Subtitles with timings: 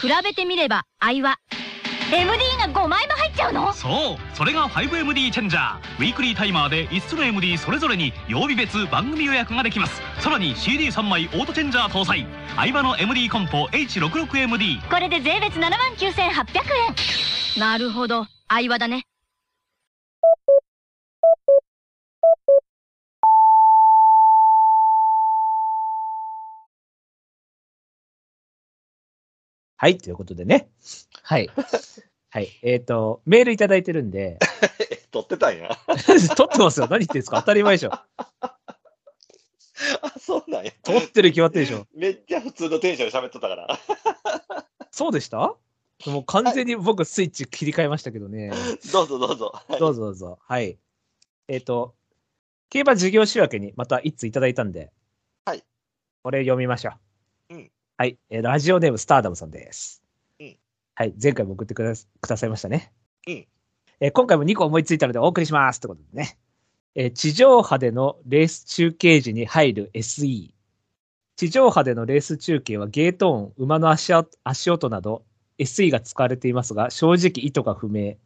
[0.00, 1.36] 比べてみれば愛は
[2.12, 2.28] MD
[2.58, 3.72] が5枚も入っちゃうの？
[3.72, 5.98] そうそれが 5MD チェンジャー。
[5.98, 10.00] ウィークリータイマーで5つの MD それぞれに曜日別番組予約ができます。
[10.18, 12.26] さらに CD3 枚オートチェンジャー搭載。
[12.56, 16.10] 相葉の MD コンポ H66MD これで税別7万9800
[17.56, 17.60] 円。
[17.60, 18.26] なるほど。
[18.48, 19.04] 愛話だね
[29.80, 30.68] はい、ということでね。
[31.22, 31.48] はい。
[32.28, 32.48] はい。
[32.60, 34.38] えっ、と、メールいただいてるんで、
[35.10, 35.70] 撮ってたんや。
[36.36, 36.86] 撮ってますよ。
[36.90, 37.94] 何言ってんですか当たり前でしょ。
[37.94, 38.06] あ、
[40.20, 40.72] そうなんや。
[40.82, 41.86] 撮ってるに決まってるでしょ。
[41.94, 43.80] めっちゃ普通のテンションで喋っとったから。
[44.90, 45.38] そうでした？
[45.38, 48.52] もう完全に僕スイッチ切り替えましたけどね。
[48.92, 49.54] どうぞどうぞ。
[49.66, 50.38] はいどうぞどうぞ。
[50.42, 50.78] はい。
[51.48, 51.94] えっ、と、
[52.68, 54.92] 競馬事業仕分けにまた一通いただいたんで、
[55.46, 55.64] はい。
[56.22, 57.09] これ読みましょう。
[58.00, 58.04] うん。
[58.04, 58.18] はい。
[58.30, 60.02] えーラジオネームスターダムさんです。
[60.40, 60.56] うん。
[60.94, 61.14] はい。
[61.22, 62.92] 前回も送ってくだくださいましたね。
[63.26, 63.46] うん。
[64.00, 65.78] えー今回も2個思いついたのでお送りします。
[65.78, 66.38] ってことでね。
[66.94, 70.50] えー地上波でのレース中継時に入る SE。
[71.36, 75.24] 地上波でのレース中継はゲート音、馬の足音足音など
[75.58, 78.16] SE が使われていますが、正直意図が不明。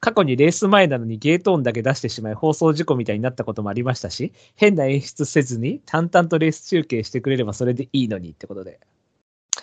[0.00, 8.80] 過去にレース前なのにゲート音だけ出してしまい放送事故みたいになったこともありましたし、変な演出せずに淡々とレース中継してくれればそれでいいのにってことで。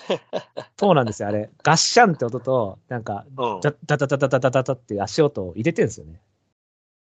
[0.78, 1.50] そうなんですよ、あれ。
[1.64, 3.60] ガッシャンって音と、なんか、うん。
[3.62, 6.22] ダダダダダダダダダって足音を入れてるんですよね。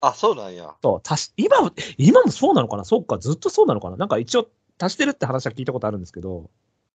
[0.02, 0.76] あ、そうなんや。
[0.82, 2.86] そう、足し、今も、今もそうなのかな？
[2.86, 3.98] そっか、ずっとそうなのかな？
[3.98, 4.48] なんか一応
[4.80, 6.50] 足してるって話は聞いたことあるんですけど、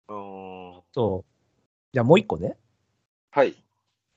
[0.08, 0.82] うーん。
[0.92, 1.32] そう。
[1.92, 2.56] じゃあもう一個ね。
[3.30, 3.54] はい。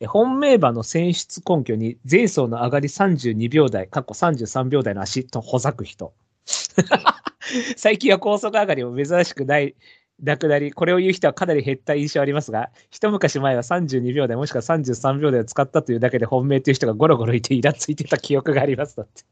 [0.01, 6.13] え本命馬の選出根拠に前走の上がり32秒台、過去33秒台の足とほざく人。
[7.77, 9.75] 最近は高速上がりも珍しくない、
[10.21, 18.95] なくなり、これを言う人はかなり減った印象ありますが、一昔前は32秒台もしくは33秒台を使ったというだけで本命という人がゴロゴロいてイラついてた記憶があります。
[18.95, 19.23] だって。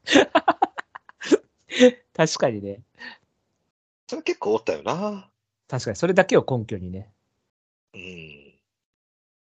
[2.14, 2.82] 確かにね。
[4.08, 5.30] それ結構おったよな。
[5.68, 7.10] 確かに、それだけを根拠にね。
[7.94, 8.54] うん。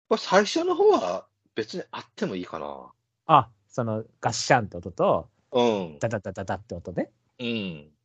[0.08, 2.92] これ最初の方は別にあってもいいかな。
[3.26, 5.98] あ、そのガッシャンって音と、うん。
[6.00, 7.10] ダダダダダって音ね。
[7.38, 7.95] うん。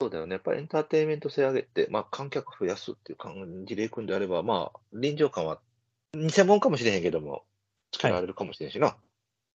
[0.00, 0.34] そうだよね。
[0.34, 5.60] やっぱりエンターテインメント性上げて、まあ観客増やすっていう感じでいくんであれば、まあ臨場感は
[6.14, 7.44] 偽物かもしれへんけども、
[7.92, 8.96] つけられるかもしれんしな。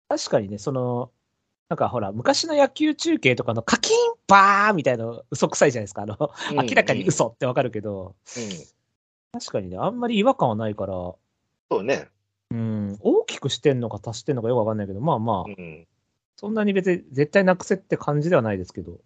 [0.09, 1.11] 確かにね、その、
[1.69, 3.97] なんかほら、昔の野球中継とかのカキン
[4.27, 6.03] バーみたいなの嘘くさいじゃないですか。
[6.03, 6.15] あの、
[6.51, 9.39] うん明らかに嘘ってわかるけど、うん。
[9.39, 12.09] 確かにね、あんまり違和感はないから、そうね。
[12.51, 15.87] うん、大きくしてんのか足してんのかよくわかんないけど、まあまあ、うん。
[16.35, 18.99] そんなに別に絶対なくせって感じではないですけど、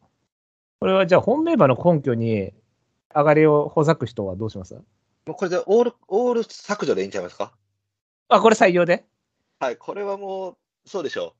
[0.79, 2.53] これはじゃあ本命馬の根拠に
[3.13, 4.75] 上がりをほざく人はどうします？
[4.75, 4.81] も
[5.27, 7.51] うこれでオール、オール削除でいいんちゃいますか？
[8.29, 9.03] あ、これ採用で？
[9.59, 11.35] はい、これはもう、そうでしょ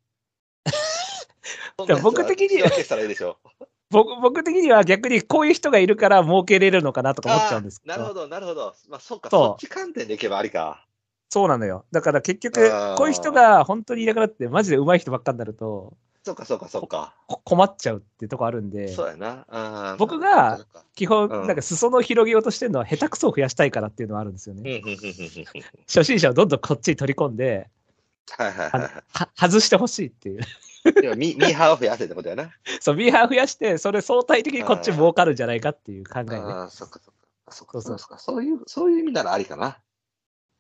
[1.80, 1.88] う。
[1.88, 3.66] でも僕的に仕分けしたらいいでしょう。
[3.92, 7.94] 僕僕的には逆にこういう人がいるから儲けれるのかなとか思っちゃうんですけど。
[7.96, 8.76] なるほど、なるほど。
[8.90, 10.86] まあ、そうか、そっち観点でいけばありか。
[11.30, 11.86] そうなのよ。
[11.92, 17.16] だから結局こういう人が本当にいなくなって、マジで上手い人ばっかになると、そうか、そうか、そうか。
[17.28, 19.46] こ困っちゃうってとこあるんで、そうやな。
[19.48, 20.60] あー僕が
[20.96, 24.82] 基本、うんなんか裾野を広げようとしてるのは、下手くそを増やしたいからっていうのはあるんですようん、ね。
[24.84, 24.96] うん、うん、うん。
[24.96, 25.46] うん
[25.88, 27.70] 初心者をどんどんこっちに取り込んで、
[28.32, 30.42] はいはいあのはいはは外してほしいっていう。
[30.42, 30.94] い。
[30.94, 32.52] でもミミーハーを増やせってことやな。
[32.80, 36.36] そう、ミーハー増やして、それ相対的にこっち儲かるんじゃないかっていう考えね。
[36.38, 37.52] ああ、そっかそっか。
[37.52, 38.18] そっかそうそうそうか。
[38.20, 39.80] そういう、そういう意味ならありかな。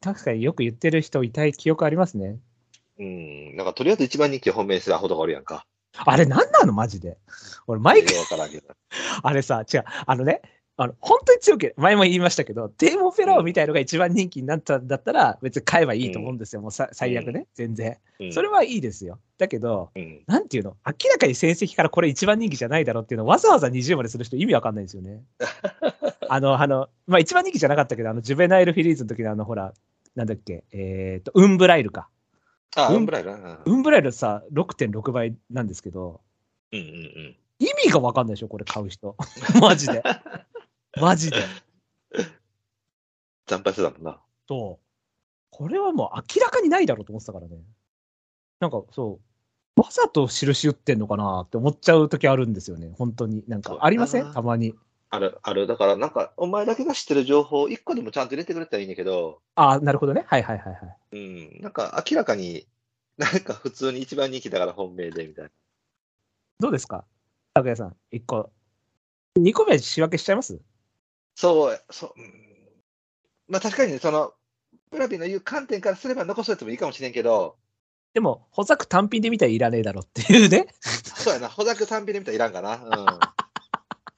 [0.01, 2.39] 確かによく言ってる人いたい記憶ありますね。
[2.99, 3.55] うん。
[3.55, 5.65] なんか、とりあえず一番人気を本命するアホとかおるやんか。
[5.97, 6.73] あれ何なの？
[6.73, 7.17] マジで。
[7.67, 8.67] 俺、マイクよくわからんけど。
[9.23, 10.41] あれさ、違う、あのね、
[10.81, 16.61] あの、本当に強く、前も言いましたけど、デーモンフェラオみたいのが一番人気になったんだったら、別に買えばいいと思うんですよ。
[16.61, 17.97] もうさ最悪ね、全然。
[18.21, 19.19] うんそれはいいですよ。
[19.37, 20.23] だけど、うん。
[20.27, 20.75] なんていうの？
[20.85, 25.21] 明らかに成績からこれ一番人気じゃないだろうっていうのをわざわざ20までする人意味わかんないんですよね。
[26.29, 29.73] あの、あの、まあ、一番人気じゃなかったけど、あの、ジュベナイルフィリーズの時のあの、ほら、
[30.15, 32.09] なんだっけ、えっ、と、ウンブライルか。
[32.75, 33.59] あウンブライルな。
[33.65, 36.21] ウンブライルさ、6.6倍なんですけど、
[36.71, 37.35] うんうんうん。
[37.59, 39.15] 意味がわかんないでしょこれ買う人。
[39.59, 40.03] マジで。
[41.01, 41.37] マジで。
[43.49, 44.19] 惨敗してたもんな。
[44.47, 44.85] そう。
[45.51, 47.57] これはもう明らかにないだろうと思ってたからね。
[48.59, 49.19] なんかそ
[49.75, 52.91] う、わざと印打ってんのかなって思っちゃう時あるんですよね。
[52.97, 53.43] 本当に。
[53.47, 54.31] なんかありません？
[54.33, 54.75] たまに。
[55.11, 55.65] ある、ある。
[55.67, 60.23] だから、なんか、お前だけが知ってる情報、一個でもちゃんと入れてくれたらいいんだけど、ああ、なるほどね。
[60.27, 60.97] はいはいはいはい。
[61.11, 61.17] う
[61.59, 61.61] ん。
[61.61, 62.67] なんか、明らかに、
[63.17, 65.51] なんか普通に一番人気だから本命で、みたいな。
[66.59, 67.05] どうですか？
[67.53, 68.51] 拓也さん、1個。
[69.35, 70.59] 2個目仕分けしちゃいます？
[71.35, 72.13] そう、そう。
[72.17, 72.45] うん
[73.47, 74.33] まあ確かにね、その、
[74.91, 77.57] ブラビの言う観点からすれば残すやつもいいかもしれんけど、
[78.13, 80.67] でも、補作単品で見たらいらねえだろっていうね。
[80.81, 82.75] そうやな、補作単品で見たらいらんかな。
[82.75, 83.28] うん。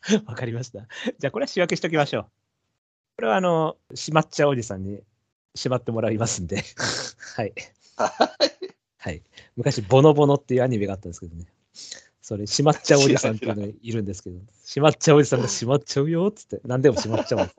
[0.26, 0.88] わかりました。
[1.20, 2.24] じゃあ、これは仕分けしときましょう。
[3.18, 5.02] これは、あの、しまっちゃおじさんに
[5.56, 6.64] しまってもらいますんで。
[7.36, 7.54] はい。
[8.98, 9.24] はい。
[9.56, 11.46] 昔、ボノボノっていうアニメがあったんですけどね。
[12.22, 17.50] それ、しまっちゃおじさんっていうのがいるんですけど、しまっちゃおじさんがしまっちゃうよっつって、何でもしまっちゃう。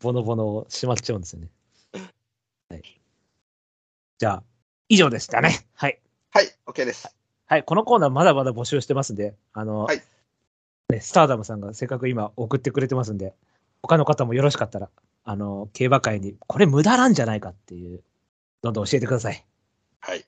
[0.00, 1.50] ボノボノをしまっちゃうんですよね。
[2.68, 2.82] はい。
[4.18, 4.44] じゃあ、
[4.88, 5.66] 以上でしたね。
[5.74, 6.00] はい。
[6.30, 7.14] はい、OK です。
[7.46, 10.02] はい、このコーナーまだまだ募集してますんで、あの、はい
[10.90, 13.34] ね、スターダムさんがせっかく今送ってくれてますんで、
[13.82, 14.88] 他の方もよろしかったら、
[15.24, 18.02] あの、競馬界にこれ無駄なんじゃないかっていう、
[18.62, 19.44] どんどん教えてください。
[20.00, 20.24] はい。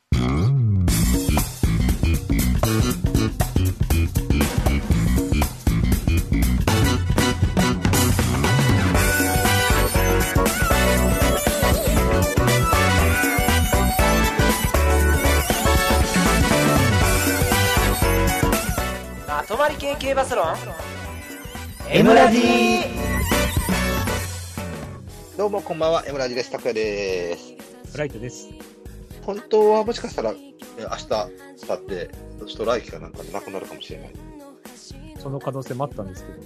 [19.61, 20.57] まり系系バスロン
[21.91, 22.39] ？M ラジ
[25.37, 26.51] どうもこんばんは、エムラジです。
[26.51, 27.53] 拓也です。
[27.93, 28.49] フライトです。
[29.21, 30.35] 本当はもしかしたら、え
[30.79, 31.09] 明日
[31.59, 32.11] 使って、
[32.49, 34.15] ストライキかなんかでなくなるかもしれない。
[35.19, 36.39] その可能性もあったんですけど、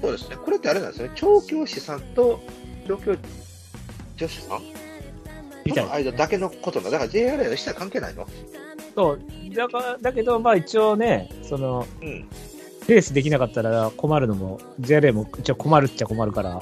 [0.00, 0.36] そうですね。
[0.42, 1.10] これってあれなんですね。
[1.14, 2.40] 調教師さんと
[2.88, 3.20] 調教助
[4.16, 4.62] 手さん？
[5.66, 5.90] みたいな。
[5.90, 6.88] この間だけのことな。
[6.88, 8.26] だから JRA の下は関係ないの？
[8.94, 9.20] そう、
[9.54, 12.26] だから、だけど、まあ一応ね、その、うん。
[12.88, 16.60] レースできなかったら困るのも、JRA も一応困るっちゃ困るから、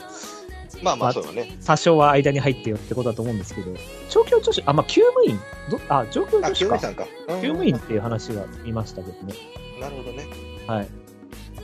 [0.83, 1.57] まあままああそうだね。
[1.65, 3.73] 多少は間に入ってよってことだと思うんですけど、
[4.09, 5.39] 調教助手、あ、まあ、厩務員？
[5.71, 7.07] どあ、状況あ、助手か。
[7.29, 9.35] 厩務員っていう話は見ましたけどね。
[9.81, 10.27] なるほどね。
[10.67, 10.89] はい。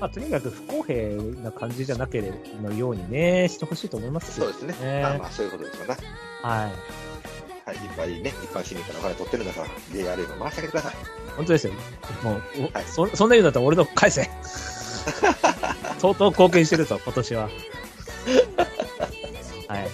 [0.00, 2.32] まあ、とにかく不公平な感じじゃなけれ
[2.62, 4.46] ばのようにね、してほしいと思いますよ。
[4.52, 4.87] そうですね。
[4.87, 5.96] ねまあまあそういうことですよね。
[6.43, 6.72] はい。
[7.69, 7.76] はい。
[7.76, 10.94] いっぱいね、一般市民からお金取ってるんだから、JRA も回してあげてください。
[11.37, 11.75] 本当ですよ。
[12.23, 14.25] もう、おはいそそんな言うんだったら俺の返せ
[16.00, 17.43] 相当貢献してるぞ、今年は。
[19.69, 19.88] はい。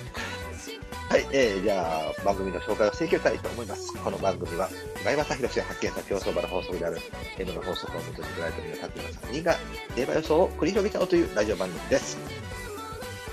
[1.08, 3.92] はい、えー、じゃあ、番組の紹介をしていきたいと思います。
[3.92, 4.70] この番組は、
[5.04, 7.00] 前正宏が発見した競走馬の法則である
[7.38, 9.56] M の法則をもとに捉えている各の3人が、
[9.96, 12.18] 競馬予想を繰り広げちゃおうというラジオ番組です。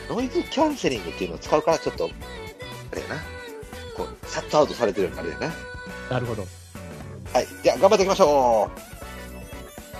[0.09, 2.09] ノイズキャンセリングっていうのを使うから、ちょっと、
[2.91, 3.40] あれやな。
[4.01, 5.51] こう、シャットアウトされてるようになるよな。
[6.09, 6.45] なるほど。
[7.33, 8.69] はい、じゃあ、頑張っていきましょ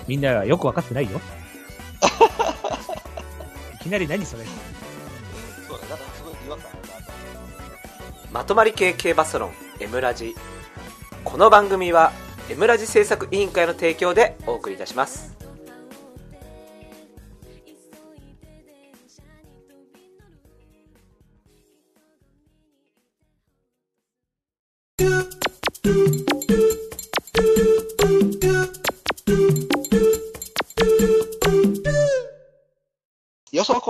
[0.07, 1.21] みんなはよくわかってないよ。
[3.79, 4.45] いきなり何それう。
[5.67, 6.87] そうだ、だからすごい違和感あるな。
[8.31, 10.35] まったり系競馬サロン M ラジ
[11.25, 12.13] この番組は
[12.49, 15.30] M ラジ制作委員会の提供でお送りいたします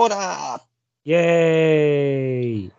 [0.02, 0.60] コーナー
[1.04, 2.72] イエーイ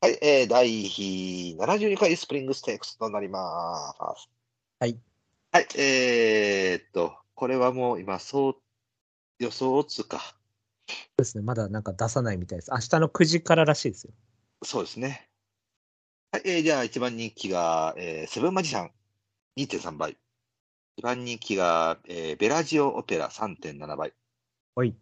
[0.00, 4.30] はい、えー、第72回スプリングステークスとなります。
[4.78, 4.96] はい。
[5.50, 8.56] はい、えー、っと、これはもう今、そう、
[9.40, 10.20] 予想通過。
[10.20, 11.42] そうですね。
[11.42, 12.70] まだなんか出さないみたいです。
[12.70, 14.12] 明日の9時かららしいですよ。
[14.62, 15.28] そうですね。
[16.30, 18.92] はい、えー、じゃあ一番人気が、えー、セブンマジシャン
[19.56, 20.16] 2.3倍。
[20.96, 24.12] 一番人気が、えー、ベラジオオペラ3.7倍。
[24.76, 24.94] はい。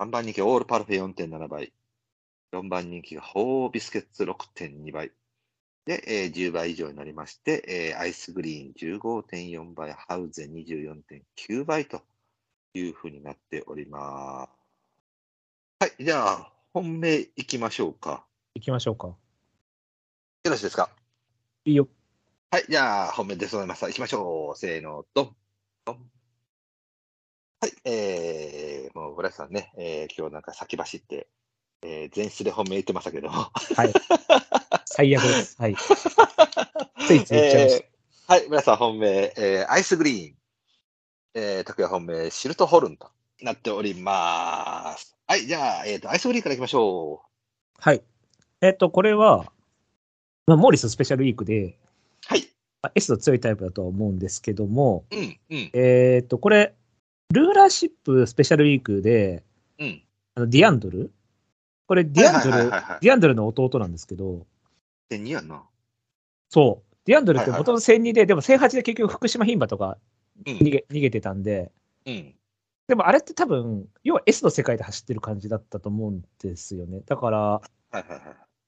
[0.00, 1.72] 3番人気がオールパルフェ4.7倍。
[2.52, 5.12] 4番人気がホービスケッツ6.2倍。
[5.86, 12.02] で、えー10倍以上になりまして、えーアイスグリーン15.4倍、ハウゼン24.9倍と
[12.74, 14.48] いうふうになっておりま
[15.80, 15.84] す。
[15.84, 18.24] はい、じゃあ、本命いきましょうか。
[18.54, 19.08] 行きましょうか。
[19.08, 19.16] よ
[20.44, 20.90] ろしいですか？
[21.64, 21.88] いいよ。
[22.50, 23.88] はい、じゃあ、本命出揃いました。
[23.88, 24.58] 行きましょう。
[24.58, 25.36] せーの、ドン。
[25.84, 26.10] ドン。
[27.60, 31.26] はい、えー、もう、ブラスさんね、えー、今日なんか先走って、
[31.82, 33.34] えー、前室で本命言ってましたけども。
[33.76, 33.92] はい。
[34.84, 35.56] 最悪です。
[35.60, 35.74] はい。
[37.06, 37.84] ついつい言っちゃいました。
[37.84, 37.98] えー
[38.30, 40.34] はい、皆さん本命、えー、アイスグリーン、
[41.34, 43.10] えー、拓也本命、シルトホルンと
[43.40, 45.16] なっております。
[45.26, 47.22] はい、じゃあ、えっ、と、アイスグリーンからいきましょ
[47.78, 48.02] はい。
[48.60, 49.50] えっと、これは、
[50.46, 51.74] まあ、モーリススペシャルウィークで、う。
[52.26, 52.42] はい。
[52.82, 56.74] まあ S の強いタイプだとは思うんですけども、うん、うん、えっと、これ、
[57.32, 59.42] ルーラーシップスペシャルウィークで、
[59.78, 60.02] うん。
[60.34, 61.12] あのディアンドル？
[61.86, 64.46] これ、ディアンドル、はいはいはいはいディアンドルの弟なんですけど、
[65.08, 65.62] で、2やんな。
[66.48, 66.94] そう。
[67.04, 69.98] ディアンドルってはいはい元々1002で、でも1008で結局福島牝馬とか
[70.46, 71.70] うん逃げ,、逃げてたんで、
[72.06, 72.34] うん。
[72.86, 77.00] でもあれって多分、要は S の世界で走ってる感じだったと思うんですよね。
[77.04, 78.20] だから、はいはいはい。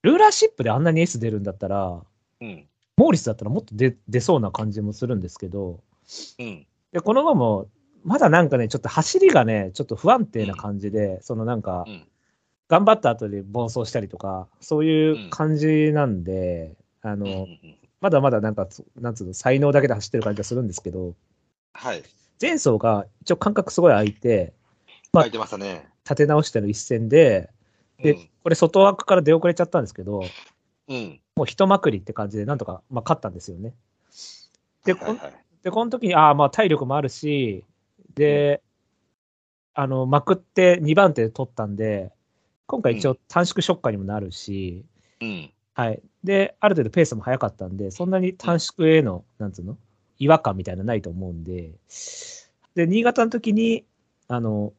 [0.03, 2.01] ルーラーシップであんなに S 出るんだったら、
[2.41, 2.67] うん。
[2.97, 5.79] モーリスだったらもっと出出そうな感じもするんですけど、
[6.37, 6.67] うん。
[6.91, 7.67] で、この馬も、
[8.03, 12.07] まだなんかね、ちょっと走りがね、ちょっと不安定な感じで、そのなんか、うん。
[12.67, 21.13] 頑張った後で暴走したりとか、そういう感じなんで、あの、うんまだまだなんか、そなんつうの、才能だけで走ってる感じがするんですけど、
[21.73, 22.03] はい。
[22.41, 24.53] 前走が一応間隔すごい空いて、
[25.13, 25.87] まあ書いてましたね。
[26.03, 27.51] 立て直しての一戦で、
[28.01, 30.23] で、これ外枠から出遅れちゃったんですけど、
[30.87, 30.95] うん。
[30.95, 31.19] うん。
[31.35, 33.75] もう一まくりって感じで、なんとか、まあ、勝ったんですよね。
[34.83, 35.33] で、はいはい。
[35.61, 37.63] で、この時に、ああ、まあ体力もあるし、
[38.15, 38.61] で、
[39.73, 42.11] あの、まくって2番手で取ったんで、
[42.67, 44.85] 今回一応短縮ショッカーにもなるし、
[45.21, 45.51] うん。
[45.73, 46.01] はい。
[46.23, 49.77] で、ある程度ペースも速かったんで、そんなに短縮への、なんつうの
[50.19, 51.71] 違和感みたいなのないと思うんで、
[52.75, 53.85] で、新潟の時に、
[54.27, 54.73] あの、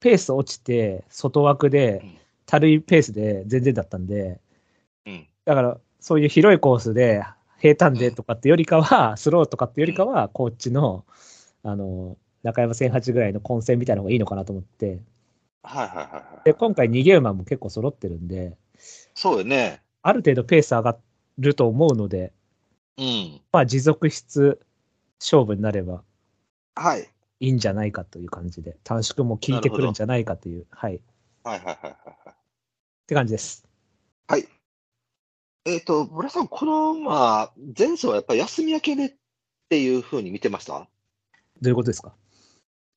[0.00, 4.40] ペース落ちて、外枠でうん、軽いペースで全然だったんで、
[5.06, 5.26] うん。
[5.44, 7.22] だから、そういう広いコースで、
[7.58, 11.04] 平坦でとかってよりかは、スローとかってよりかは、こっちの、
[11.62, 15.00] あの、中山1008ぐらいの混戦みたいなのがいいのかなと思って、
[15.62, 16.44] はいはいはいはい。
[16.44, 18.56] で、今回逃げ馬も結構揃ってるんで、
[19.14, 19.82] そうよね。
[20.02, 20.96] ある程度ペース上が
[21.38, 22.32] ると思うので、
[22.96, 23.40] うん。
[23.52, 24.60] まあ持続質
[25.18, 26.02] 勝負になれば
[26.74, 27.08] はい。
[27.40, 31.00] いいんじゃないかという感じで、短縮も効いてくるんじゃないかという、はい、っ
[31.44, 31.92] はいはいはいはい
[32.26, 32.34] はい。
[33.06, 33.66] て感じです。
[34.28, 34.46] はい。
[35.66, 39.12] えっ、と、村さん、この、まあ、前走はやっぱり休み明けでっ
[39.68, 40.88] ていうふうに見てました？
[41.60, 42.14] どういうことですか？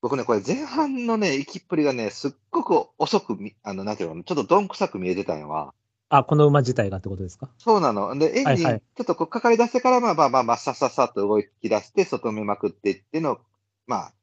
[0.04, 5.74] 僕ね、これ前半のね、行きっぷりがね、すっごく遅くみ、あの、なんていうの、ちょっとどんくさく見えてたんやわ。
[6.10, 7.50] あ、この馬自体がってことですか？
[7.58, 8.14] そうなの。
[8.20, 13.40] で、エンジン、はいはいちょっとこうかかり出してから、まあまあまあまあ、さっさっさっと動き出して、外見まくっていっての、
[13.88, 14.14] まあ、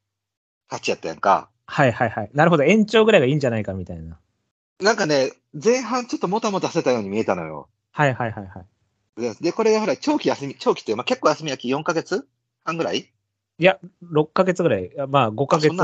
[0.69, 1.49] 勝ちやったやんか。
[1.65, 2.31] はいはいはい。
[2.35, 2.65] なるほど。
[2.65, 4.19] 延長ぐらいがいいんじゃないかみたいな。
[4.83, 7.71] なんかね、前半ちょっともたもたしてたように見えたのよ。
[7.93, 8.65] はいはいはいは
[9.17, 9.21] い。
[9.23, 12.29] で、でこれがほら、長期休み、長期って、まあ結構休み明け4ヶ月
[12.65, 13.11] 半ぐらい
[13.61, 15.77] いや、6ヶ月ぐらい、まあ5ヶあ、月。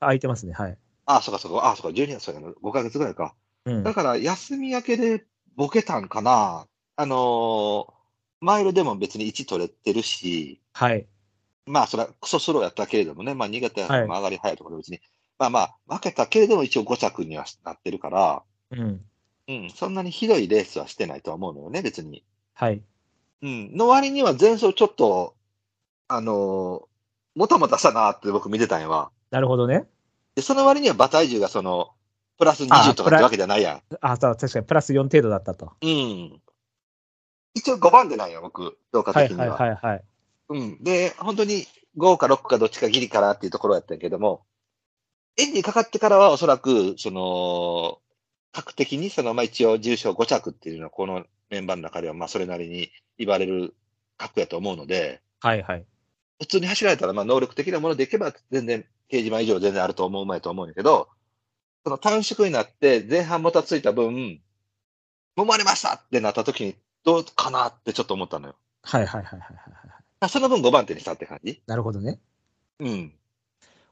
[0.00, 0.52] 空いてますね。
[0.52, 0.76] はい。
[1.06, 1.70] あ、そうかそうか。
[1.70, 1.96] あ、そうか。
[1.96, 2.48] 12月、そうやな。
[2.60, 3.34] 5ヶ月ぐらいか。
[3.66, 3.82] うん。
[3.84, 6.66] だから、休み明けでボケたんかな。
[6.96, 7.94] あのー
[8.40, 11.06] マイルでも別に1取れてるし、はい。
[11.66, 15.00] まあ、それはクソスローやったけれどもね、まあ、新潟はいは上がり早いところで別に、
[15.38, 18.42] まあまあ、負けたけれども一応5着にはなってるから、
[18.72, 19.00] うん。
[19.48, 22.22] うん、そんなにひどいレースはしてないとは思うのよね、別に。
[22.52, 22.82] はい。
[23.40, 25.34] うん、の割には前走ちょっと、
[26.08, 26.93] あのー
[27.34, 29.10] もたもたしたなって僕見てたんやわ。
[29.30, 29.86] なるほどね。
[30.34, 31.90] で、その割には馬体重がその、
[32.38, 33.82] プラスあ20とかってわけじゃないやん。
[34.00, 35.72] あ、そう、確かにプラス4程度だったと。
[35.82, 36.40] うん。
[37.54, 39.56] 一応5番でないよ、僕、評価はい的には。
[39.56, 40.04] はいはいはい。
[40.48, 40.82] うん。
[40.82, 44.44] で、本当に5か6かどっちかギリかなっていうところやったんやけども、
[45.36, 47.98] エンジンかかってからはおそらく、その、
[48.52, 53.74] 確的にその、まあ一応重賞5着っていうのは、このメンバーの中では、まあそれなりに言われる
[54.16, 55.84] 格やと思うので、はいはい。
[56.40, 61.08] 普通に走られたら、まあ能力的なものでいけば、全然、掲示板以上全然あると思う前と思うんやけど、
[61.84, 64.40] その短縮になって前半もたついた分、
[65.36, 68.56] 揉まれましたってなった時に、どうかなってちょっと思ったのよ。
[68.82, 70.04] はいはいはいはいはいはい。
[70.20, 71.62] あその分5番手にしたって感じ？
[71.66, 72.18] なるほどね。
[72.80, 73.12] うん。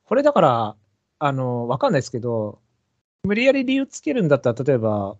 [0.05, 0.77] これだから、
[1.19, 2.61] あの、わかんないですけど、
[3.23, 5.17] 無理やり理由つけるんだったら、例えば、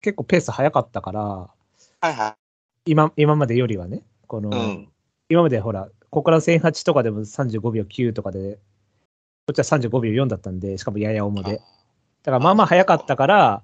[0.00, 1.50] 結構ペース早かったから、は
[2.10, 2.36] いは
[2.84, 4.52] 今、今までよりはね、この、い。
[4.52, 4.88] うん。
[5.28, 8.56] 今までほら、ここから1008とかでも35秒9とかで、
[9.46, 11.56] こっちは35秒4だったんで、しかもやや重で。
[11.56, 11.58] だ
[12.26, 13.62] からまあまあ早かったから、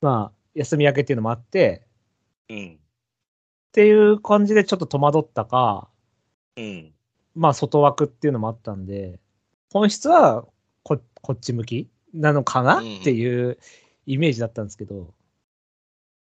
[0.00, 1.86] まあ、休み明けっていうのもあって、
[2.50, 2.76] うん。
[2.76, 5.88] っていう感じでちょっと戸惑ったか、
[6.56, 6.92] うん。
[7.36, 9.20] まあ外枠っていうのもあったんで、
[9.72, 10.44] 本質は
[10.82, 11.88] ここっち向き？
[12.12, 12.78] なのかな？
[12.78, 13.58] うんっていう
[14.06, 15.14] イメージだったんですけど、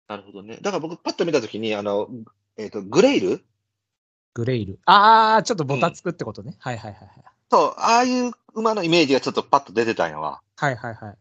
[0.06, 0.59] なるほどね。
[0.62, 2.09] だから僕、パッと見たときに、あの、
[2.56, 3.45] えっ、と、グレイル？
[4.37, 4.78] グレイル。
[4.85, 6.57] あー、ちょっとボタつくってことね。
[6.59, 7.11] はいはいはいはい。
[7.50, 10.43] そう、ああいう馬のイメージがちょっとパッと出てたんやわ。
[10.57, 11.14] はいはいはい。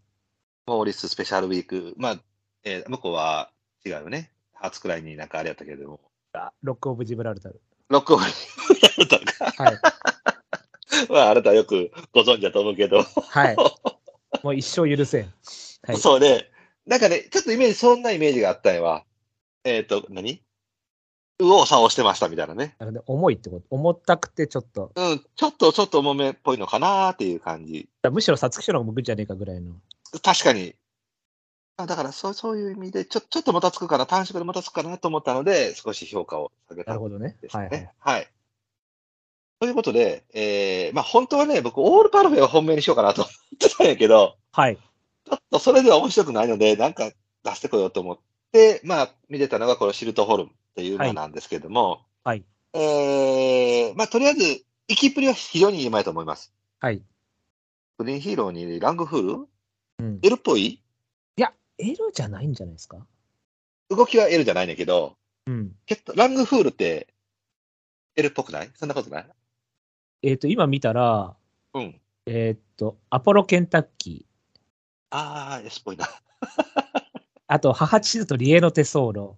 [0.68, 1.94] モーリススペシャルウィーク。
[1.96, 2.20] まあ、
[2.66, 3.52] えー向こうは
[3.86, 4.32] 違うよね。
[4.54, 6.02] 初くらいになんかあれやったけれども。
[6.34, 7.62] あロックオブジブラルタル。
[7.88, 9.64] ロックオフやったか。
[9.64, 9.80] はい。
[11.10, 13.02] まあ、あなたはよくご存知だと思うけど。
[13.02, 13.56] はい。
[14.44, 15.34] もう一生許せん。
[15.84, 15.98] はい。
[15.98, 16.52] そうね。
[16.86, 19.06] なんかね、ちょっとイメージ、そんなイメージがあったんやわ。
[19.64, 20.45] えっ、と、何？
[21.40, 22.76] 右往左往してましたみたいなね。
[22.80, 23.66] なので重いってこと？
[23.70, 24.92] 重たくてちょっと。
[24.96, 27.90] うん、ちょっと、ちょっと重めっぽいのかなっていう感じ。
[28.10, 29.74] むしろ皐月賞の方が向くんじゃねえかぐらいの。
[30.24, 30.76] 確かに。
[31.78, 37.36] あだからそう、そういう意味で、ちょ、ちょっともたつくかな、短縮でもたつくかなと思ったので、少し評価を下げたなるほどね。
[37.52, 37.92] はいはい。
[38.00, 38.28] はい。
[39.60, 44.78] ということで、えー、まあ本当はね、僕、オールパルフェを本命にしようかなと 思ってたんやけど、はい。
[44.78, 47.12] ちょっとそれでは面白くないので、なんか
[47.44, 48.20] 出してこようと思っ
[48.56, 52.44] で、まあ、見てたのがこのシルトホルムっていう馬なんですけども、はい。
[52.74, 54.42] えー、まあ、とりあえず、
[54.90, 56.54] 行きっぷりは非常にいい馬やと思います。
[56.82, 57.02] はい。
[57.98, 59.48] グリーンヒーローにラングフール？
[60.00, 60.20] うん。
[60.22, 60.82] ?L っぽい
[61.78, 63.06] ？L じゃないんじゃないですか？
[63.90, 65.16] 動きは L じゃないんだけど、
[65.46, 65.72] うん。
[66.16, 67.08] ラングフールって
[68.16, 68.72] L っぽくない？
[68.76, 69.28] そんなことない？
[70.24, 71.36] えっ、と、今見たら、
[71.74, 72.00] うん。
[72.26, 74.56] えっ、と、アポロケンタッキー、
[75.12, 76.08] あー、S っぽいな。
[77.48, 79.38] あと、母地図とリエノテソーロ、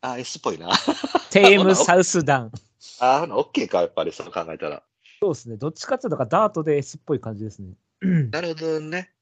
[0.00, 0.70] あー、S っぽいな。
[1.30, 2.52] テームサウスダン。
[3.00, 4.82] あー、ほな、OK か、やっぱり、そう考えたら。
[5.20, 5.56] そうですね。
[5.56, 7.74] どっちかっていうと、ダートで S っぽい感じですね。
[8.30, 9.12] なるほどね。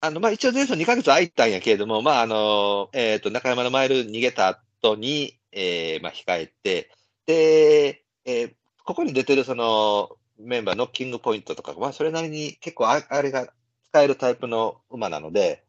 [0.00, 6.90] あの、まあ、一応前走2ヶ月空いたんやけれども、まあ、あの、えっ、と、中山のマイル逃げた後に、えー、まあ、控えて、
[7.26, 13.52] で、えーここに出てるその、メンバー、ノッキングポイントとか、まあ、それなりに結構あ、あれが
[13.84, 15.62] 使えるタイプの馬なので、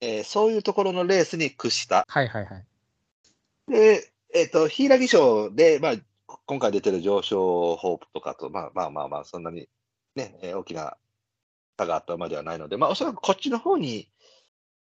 [0.00, 2.06] えーそういうところのレースに屈した。
[2.08, 2.64] はいはいはい。
[3.68, 5.94] で、えっ、と、ヒイラギ賞で、まあ、
[6.46, 9.68] 今回出てる上昇ホープとかと、まあまあまあまあ、そんなに
[10.14, 10.96] ね、えー大きな
[11.78, 14.08] 差があった馬ではないので、まあ、おそらくこっちの方に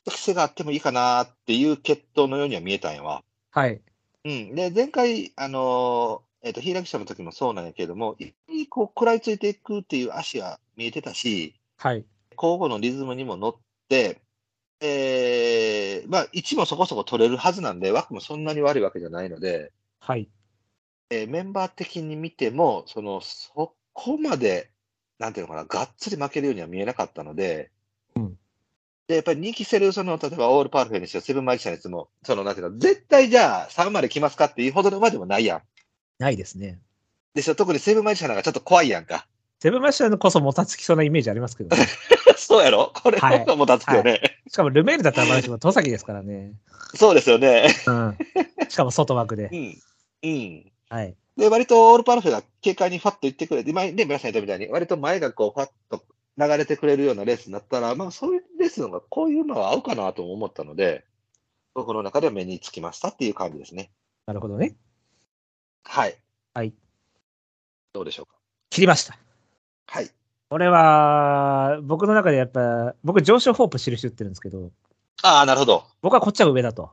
[0.04, 3.24] 適性があってもいいかなっていう決闘のようには見えたんやわ。
[3.50, 3.80] はい。
[4.24, 4.54] うん。
[4.54, 12.04] で、前回、あのーえっ、と、ヒイラギ賞の時もそうなんやけれども、一気にこう、食らいついていくっていう足が見えてたし、はい。
[12.36, 13.54] 交互のリズムにも乗っ
[13.88, 14.20] て、
[14.86, 20.28] えー、まあ、位置もそこそこ取れるはずなんで、枠もそんなに悪いわけじゃないので、はい。
[21.08, 24.70] えーメンバー的に見ても、その、そこまで、
[25.18, 27.70] なんていうのかな、がっつり負けるようには見えなかったので、
[28.14, 28.38] うん
[29.08, 35.62] で、やっぱり人気する、その、例えばオールパルフェにしてセブンマジシャンのやつも、その、なんていうの、絶対じゃあ3まで来ますかっていうほどの馬でもないやん。
[36.18, 36.80] ないですね。
[37.34, 39.26] でしょ、特にセブンマジシャンなんかちょっと怖いやんか。
[39.60, 41.86] セブンマジシャンのこそもたつきそうなイメージありますけどね。
[42.36, 42.92] そうやろ？
[42.94, 44.20] これはいのもたつくよね。
[44.48, 46.52] しかもルメールだったらまだしも戸崎ですからね。
[46.94, 47.68] そうですよね。
[47.86, 48.18] うん。
[48.68, 49.56] しかも外枠でう。
[49.56, 49.78] ん。
[50.22, 50.72] うん。
[50.88, 51.16] はい。
[51.36, 56.04] で、割とオールパルフェが軽快にファッと行ってくれて、前ね、皆さん言ったみたいに、割と前がこう、ファッと
[56.38, 61.04] 流れてくれるようなレースになったら、まあそういうレースの方がこういうのは合うかなとも思ったので、
[61.74, 63.90] 僕の中では目につきましたっていう感じですね。
[64.26, 64.76] なるほどね。
[65.83, 66.16] はい。
[66.54, 66.72] はい。
[67.92, 68.35] どうでしょうか。
[68.70, 69.18] 切りました。
[69.87, 70.11] はい。
[70.54, 74.70] これは、僕の中でやっぱ、僕上昇ホープ印打ってるんですけど、
[75.24, 75.82] ああ、なるほど。
[76.00, 76.92] 僕はこっちは上だと。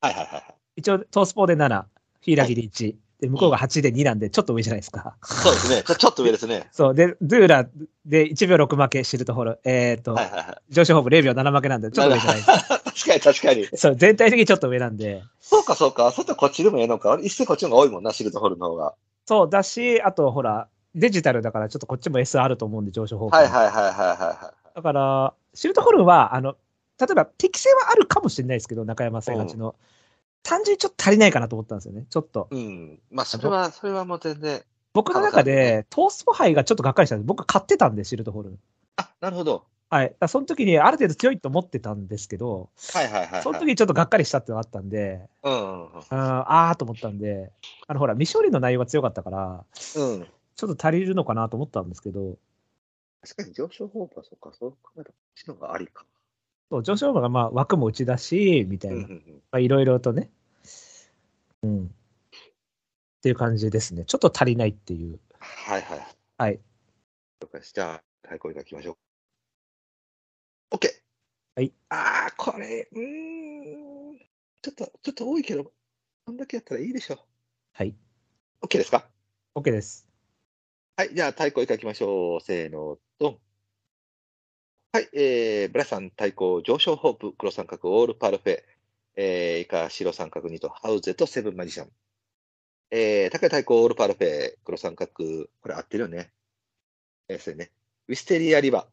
[0.00, 0.54] はいはいはいはい。
[0.76, 5.16] 一応、トースポーで7、フィーラギで1、で、向こうが8で2なんで、ちょっと上じゃないですか。
[5.24, 5.82] そうですね。
[5.82, 6.68] ちょちょっと上ですね。
[6.70, 6.94] そう。
[6.94, 7.68] で、ドゥーラ
[8.04, 9.60] で1秒6負け、シルトホール。
[9.64, 10.72] えっ、と、はいはいはい。
[10.72, 12.58] 上昇ホープ0秒7負けなんで、ちょっと上じゃないですか。
[12.86, 13.68] 確かに確かに。
[13.74, 15.24] そう、全体的にちょっと上なんで。
[15.40, 16.12] そうかそうか。
[16.12, 17.18] そったらこっちでもええのか。
[17.20, 18.94] 一斉こっちの方が多いもんな、シルトホールの方が。
[19.26, 23.36] そう、だし、あと、ほら、デジタルだから、ちょっとこっちも S あると思うんで、上昇ホープ。
[23.36, 26.56] はいはいはいはいはだから、シルトホルンは、あの、
[26.98, 29.76] 例えば適性はあるかもしれないですけど、中山さん八の。
[30.42, 32.06] 単純にちょっと足りないかなと思ったんですよね。
[32.08, 32.48] ちょっと。
[32.50, 32.98] うん。
[33.10, 34.62] まあ、それは、それはもう全然。
[34.94, 37.26] 僕の中で、トースポ杯がちょっとがっかりしたんです。
[37.26, 38.58] 僕買ってたんで、シルトホルン。
[38.96, 39.64] あ、なるほど。
[39.88, 40.16] はい。
[40.26, 43.42] その時にある程度強いと思ってたんですけど、はいはいはい、はい。
[43.42, 46.00] その時にちょっとがっかりしたっていうのがあったんで、うんうんうん。
[46.10, 47.52] ああーと思ったんで、
[47.86, 49.64] あの、ほら、未勝利の内容が強かったから、
[49.96, 50.26] うん。
[50.56, 52.38] ちょっと足りるのかなと思ったんですけど、
[53.22, 56.06] 確かに上昇ホープはそうか、そう考えたらこっちの方がありか。
[56.70, 59.42] そう、上昇馬がまあ枠も打ち出し、みたいな、うんうんうん。
[59.50, 60.30] まあいろいろとね、
[61.62, 61.84] うん。
[61.86, 61.88] っ
[63.22, 64.04] ていう感じですね。
[64.04, 65.20] ちょっと足りないっていう。
[65.38, 66.06] はいはい。
[66.38, 66.60] はい。
[67.40, 67.72] 了解です。
[67.74, 68.96] じゃあ、はい、これから行きましょ
[70.72, 70.76] う。
[70.76, 70.88] OK。
[71.56, 71.72] はい。
[71.90, 74.18] ああ、これ、うーん。
[74.62, 75.72] ちょっと、ちょっと多いけど、
[76.24, 77.18] こんだけやったらいいでしょう。
[77.72, 77.94] はい。
[78.62, 79.08] OK ですか
[79.54, 80.05] ？OK です。
[80.98, 81.14] はい。
[81.14, 82.40] じゃあ、太鼓以下行きましょう。
[82.40, 83.38] せーの、ドン。
[84.92, 85.08] はい。
[85.12, 88.62] えー、ブラさん、太鼓、上昇ホープ、黒三角、オールパルフェ、
[89.16, 91.92] えー、以下、白三角2と、ハウゼとセブンマジシャン。
[92.90, 95.12] えー、高い太鼓、オールパルフェ、黒三角、
[95.60, 96.32] これ合ってるよね。
[97.28, 97.72] えー、それね。
[98.08, 98.88] ウィステリアリバ。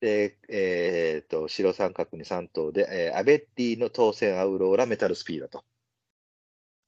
[0.00, 5.64] で、えー、と、白三角に3頭で、えー、アベッティの当選アウローラ、メタルスピードと。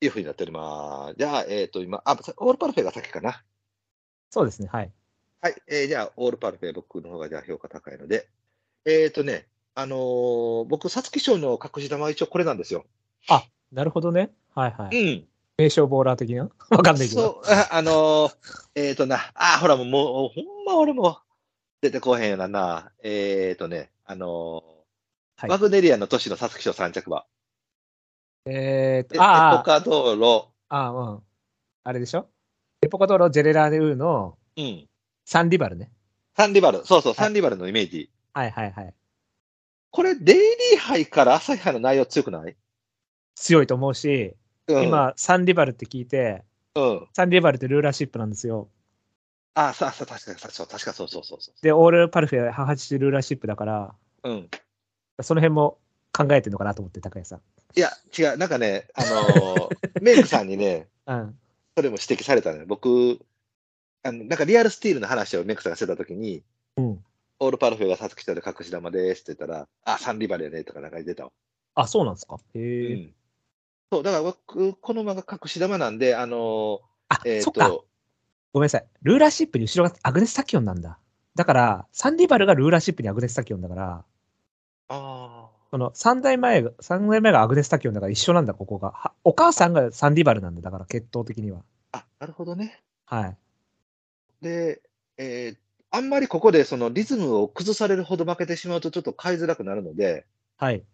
[0.02, 1.18] いうふうになっております。
[1.18, 3.42] じゃあ、えっ、と、今、あ、オールパルフェが先かな。
[4.30, 4.68] そうですね。
[4.70, 4.90] はい。
[5.40, 5.54] はい。
[5.68, 8.28] えーじゃあ、オールパルフェ、僕の方がじゃあ評価高いので。
[8.84, 12.84] えっ、とね、あのー僕、皐月賞の隠し玉は一応これなんですよ。
[13.70, 14.30] なるほどね。
[14.54, 14.96] はいはい。
[14.96, 15.28] うん。
[15.58, 16.48] 名称ボーラー的な？
[16.70, 17.20] わかんないけど。
[17.20, 18.36] そう、あ、あのー
[18.76, 21.18] えっ、とな、あ、ほらもう、もう、ほんま俺も
[21.82, 22.90] 出てこへんよなな。
[23.02, 24.78] えっ、とね、あのー
[25.40, 27.24] はいワグネリアンの都市の皐月賞3着馬。
[28.46, 30.48] えーっと、でエポああ、カ道路。
[30.68, 31.22] ああ、うん。
[31.84, 32.20] あれでしょ？
[32.20, 32.24] エ
[32.88, 34.88] ポカドロ・ジェレラーネウーのうん。
[35.24, 35.90] サンリバルね。
[36.36, 36.84] サンリバル。
[36.84, 38.10] そうそう、はいサンリバルのイメージ。
[38.32, 38.94] はいはいはい。
[39.90, 42.56] これ、デイリー杯から朝日杯の内容強くない？
[43.34, 44.34] 強いと思うし、
[44.66, 47.06] うん、今、サンリバルって聞いて、うん。
[47.14, 48.68] サンリバルってルーラーシップなんですよ。
[49.54, 54.28] あ、さあ、さあ、確かに、そう、確かそうそうそうそで、オールパルフェ母父ルーラーシップだから、う。
[54.28, 54.50] うん。
[55.22, 55.78] その辺も
[56.12, 57.40] 考えてるのかなと思って、高谷さん。
[57.74, 61.38] いや、違う、なんかね、あのーメイクさんにね、うん。
[61.78, 62.64] それも指摘されたのよ。
[62.66, 63.20] 僕、
[64.02, 66.42] あの、なんかリアルスティールの話をメイクさんがしてたときに、
[66.76, 67.04] うん。
[67.38, 71.30] オールパルフェがさつきとで隠し玉ですって言ったら、あ、サンリバルやねとかなんか出たわ。
[71.76, 72.36] あ、そうなんですか？
[72.54, 72.94] へうえ。
[72.96, 73.14] ん。
[73.92, 77.68] そう、だから僕、この馬が隠し玉なんで、あのあー、えっ、そっか。
[77.68, 77.86] と、
[78.52, 78.86] ごめんなさい。
[79.02, 80.98] ルーラーシップに後ろがアグネスタキオンなんだ。
[81.36, 84.04] だから、サンリバルがルーラーシップにアグネスタキオンだから、
[84.88, 85.37] あ
[85.70, 88.92] その3代前が、三代目がアグネスタキオンだから一緒なんだ、ここが。
[88.92, 91.62] はお母さんがサンリバルなんだ、だから、血統的には。
[91.92, 92.82] あ、あ、なるほどね。
[93.04, 93.36] はい。
[94.40, 94.80] で、
[95.16, 95.56] えー
[95.90, 100.26] あんまりここでそのリズムを崩されるほど負けてしまうとちょっと買いづらくなるので、
[100.58, 100.84] はい。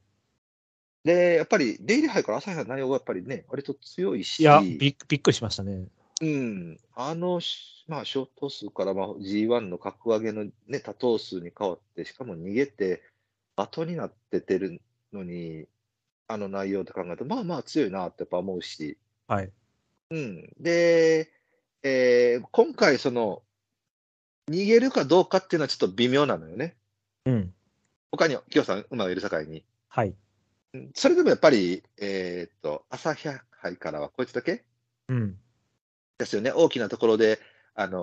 [1.04, 5.84] で、やっぱり、デイリー杯から朝日杯の内容がやっぱりね、割と強いし、いや、びっびっくりしましたね。
[6.22, 13.02] うん、あの、しまあ、ショート数から、まあ、G1 の格上げのね、多頭数に変わって、しかも逃げて、
[13.56, 14.80] 後になっててる
[15.12, 15.66] のに、
[16.26, 19.52] あの内容って考えると、まあまあ強いなってやっぱ思うし、はい。
[20.10, 20.52] うん。
[20.58, 21.30] で、
[21.82, 23.42] えー今回、その、
[24.50, 26.76] 逃げるかどうかっていうのはちょっと微妙なのよね。
[27.26, 27.54] うん。
[28.10, 29.64] 他に、キヨさん、馬がいる境に。
[29.88, 30.14] はい。
[30.74, 34.64] うんそれでもやっぱり、えーっと、朝日杯からはこいつだけ？
[35.08, 35.38] うん。
[36.18, 36.52] ですよね。
[36.52, 37.38] 大きなところで、
[37.74, 38.02] あのー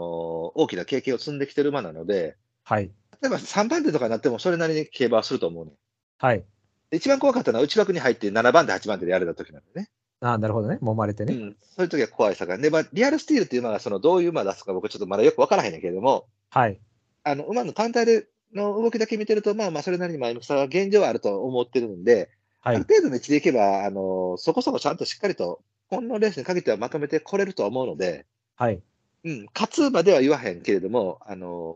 [0.55, 2.91] 大きな経験を積んできてる馬なので、はい。
[3.21, 5.71] 例えば3番手とかになってもそれなりに競馬はすると思うね。
[6.17, 6.43] はい。
[6.89, 9.89] で一番怖かったのは内枠に入って7番手、8番手でやれた時なんでね。
[10.21, 10.77] ああ、なるほどね。
[10.81, 11.33] 揉まれてね。
[11.33, 11.57] うん。
[11.61, 12.57] そういう時は怖いさが。
[12.57, 16.79] で、まあ、リアルスティールっていう馬がそのどういう馬出すか僕ちょっとまだよくわからへんねんけれども、はい。
[17.23, 22.75] あの、馬の単体での動きだけ見てると、まあまあそれなりに前向きさが現状はあると思ってるんで、はい。
[22.75, 28.81] ある程度の位置でいけば、あの、そこそこちゃんとしっかりと、このレースに限ってはまとめてこれるとは思うので、はい。
[29.23, 31.75] うん、勝つまでは言わへんけれども、あの、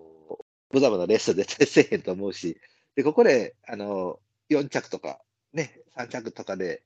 [0.71, 2.60] 無様なレースで絶対せえへんと思うし、
[2.95, 5.19] で、ここで、あの、4着とか、
[5.54, 6.84] ね、3着とかで、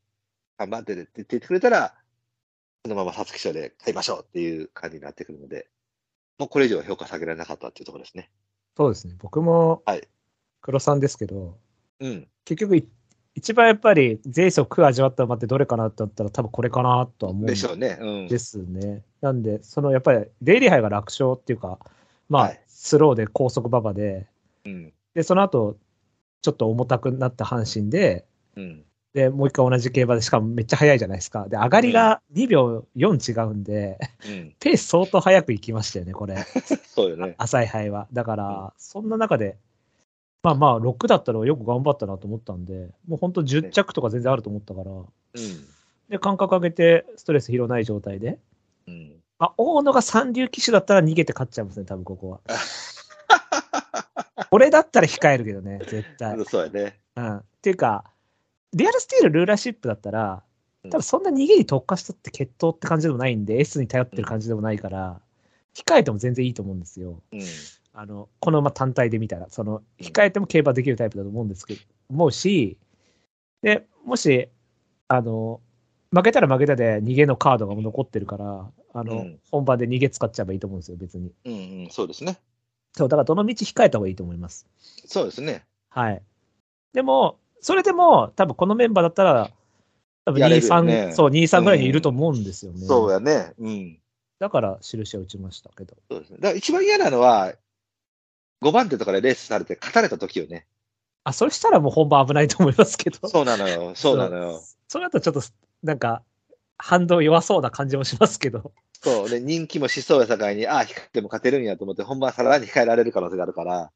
[0.60, 1.96] 3番手でって言ってくれたら、
[2.84, 5.68] そのまま皐月賞で買いましょうっていう感じになってくるので、
[6.38, 8.30] もうこれ以上は評価下げられなかったっていうところですね。
[8.78, 9.16] そうですね。
[9.20, 10.08] 僕もはい、
[10.62, 11.58] 黒さんですけど、
[12.00, 12.28] うん。
[12.46, 12.88] 結局い、
[13.36, 17.98] 一番やっぱり、税素苦味わった馬ってどれかなって言ったら、多分これかなとは思うんでしょうね。
[18.00, 18.28] うん。
[18.28, 19.04] ですね。
[19.22, 21.80] なんで、そのやっぱり、デイリー杯が楽勝っていうか、
[22.30, 24.26] まあ、はいスローで高速馬場で、
[24.66, 24.94] うん。
[25.14, 25.76] で、その後、
[26.42, 28.86] ちょっと重たくなった阪神で、うん。
[29.14, 31.50] で、もう一回同じ競馬で、しかもめっちゃ速いじゃないですか。
[31.50, 34.56] で、上がりが2秒4違うんで、うん。
[34.62, 36.38] ペース相当速くいきましたよね、これ。
[36.88, 37.36] そうよね。
[37.38, 38.08] 浅い杯は。
[38.14, 39.58] だから、そんな中で、
[40.42, 45.06] まあまあ、6だったらよく頑張ったなと思ったんで、もう本当10着とか全然あると思ったから、うん。
[46.08, 48.40] で、間隔上げて、ストレス疲労ない状態で、
[48.88, 49.19] うん。
[49.40, 52.42] まあ、大野が三流騎手だったら逃げて勝っちゃいますね、多分ここは。
[54.52, 56.38] 俺だったら控えるけどね、絶対。
[56.46, 57.00] そうやね。
[57.16, 57.38] うん。
[57.38, 58.04] っていうか、
[58.74, 60.44] リアルスティールルーラーシップだったら、
[60.84, 65.20] うん多分そんな逃げに特化したって決闘って感じでもないんで、S に頼ってる感じでもないから、
[65.76, 67.22] 控えても全然いいと思うんですよ。
[67.34, 67.42] うん。
[67.94, 72.78] あの、この馬単体で見たら、その、うん控えても競馬できるタイプだと思うんですけど、思うし、
[73.62, 74.48] で、もし、
[75.10, 75.60] あの、
[76.12, 81.32] 負けたら負けたで逃げのカードが残ってるから、あの、うん本番で逃げ使っちゃえばいいと思うんですよ、別に。
[81.46, 81.54] うん。
[81.54, 81.56] う
[81.88, 81.90] ん。
[81.92, 82.40] そうですね。
[82.94, 84.68] そう、だからどの道控えた方がいいと思います。
[85.06, 85.66] そうですね。
[85.90, 86.22] はい。
[86.94, 89.52] でも、それでも、多分このメンバーだったら、
[90.26, 92.86] 多分やれ2、3、るよねそう、2、3ぐらいにいると思うんですよね。
[92.86, 93.54] そうやね。
[93.60, 94.00] うん。
[94.40, 95.96] だから、印は打ちましたけど。
[96.10, 96.38] そうですね。
[96.38, 97.54] だから一番嫌なのは、
[98.62, 100.66] 5番手とかでレースされて勝たれた時よね。
[101.24, 103.28] あ、それしたらもう本番危ないと思いますけど。
[103.28, 103.94] そうなのよ。
[103.96, 104.62] そうなのよ。
[104.88, 105.42] それだとちょっと、
[105.84, 106.24] なんか、
[106.78, 108.74] 反動弱そうな感じもしますけど。
[109.02, 109.30] そう。
[109.30, 113.92] で、人気もしそうや境に、ああ、控えても勝てるんやと思って、本番さらに控えられる可能性があるから、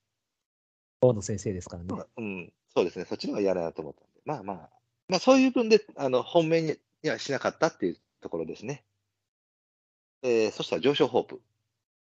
[1.02, 2.04] 大野先生ですからね。
[2.17, 2.54] うん。
[2.74, 3.06] そうですね。
[3.06, 4.22] そっちの方が嫌だなと思ったんで。
[4.26, 4.69] まあまあ。
[5.10, 8.86] まあそういう分で、あの、本命にはしなかったっていうところですね。
[10.22, 11.41] えー、そしたら上昇ホープ。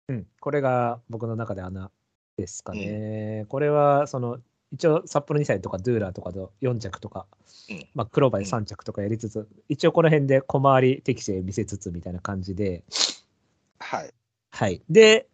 [0.09, 0.27] うん。
[0.39, 1.91] これが僕の中で穴
[2.37, 3.47] ですかね。
[3.49, 4.39] これは、その、
[4.75, 7.27] 一応札幌2歳とかドゥーラーとかで4着とか、
[7.71, 7.87] うん。
[7.95, 12.83] まあ、クローバーで3着とかやりつつ、一応この辺で小回り適正見せつつみたいな感じで、
[13.79, 14.11] はい。
[14.51, 14.83] はい。
[14.91, 15.29] で、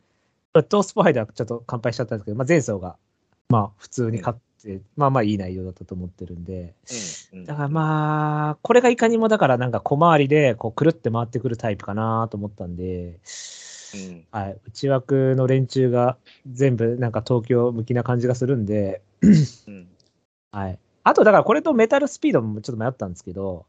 [0.53, 2.96] トースポ杯ではちょっと乾杯しちゃったんですけど、まあ、前走が、
[3.48, 6.74] まあ、普通に勝って、まあまあいい内容だったと思ってるんで、
[7.33, 7.38] うん。
[7.38, 7.44] うん。
[7.46, 13.18] だからまあ、これがいかにもだからなんか小回りで、こう、くるって回ってくるタイプかなと思ったんで、
[13.94, 14.26] うん。
[14.31, 14.57] はい。
[14.66, 16.16] 内枠の連中が
[16.50, 19.88] 全部なんか東京向きな感じがするんで、うん。
[20.53, 20.79] はい。
[21.03, 23.66] あと、だからこれとメタルスピードもちょっと迷ったんですけど、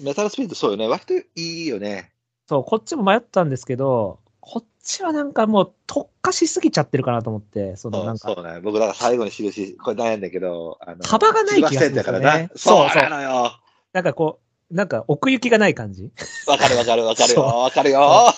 [0.00, 0.88] メタルスピリットそうよね。
[0.88, 2.12] 割といいよね。
[2.48, 8.60] そう、こっちも迷ったんですけど、こっちはなんかもう特化しすぎちゃってるかなと思って、そのそなんか、うそうね。
[8.60, 12.50] 僕、だから最後に印、これ悩んだけど、あの幅がない気がするんですよね。
[12.56, 13.52] そうそうなのよ。
[13.92, 16.10] なんかこう、なんか奥行きがない感じ。
[16.46, 17.42] わかるわかるわかるよ。
[17.44, 18.32] わかるよ。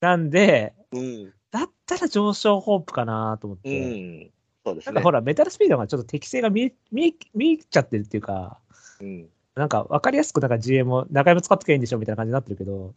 [0.00, 1.32] なんで、うん。
[1.50, 3.70] だったら上昇ホープかなと思っうて。
[3.70, 4.30] ん。
[4.64, 5.10] そうですねなんかほ。
[5.10, 8.58] ら、メタルスピードがちょっと適性が見え、見え、見えちゃってるっていうか、
[9.00, 9.28] うん。
[9.54, 12.94] なんか分かりやすくなんか GM を中山使ってきゃいいんでしょみたいな感じになってるけど、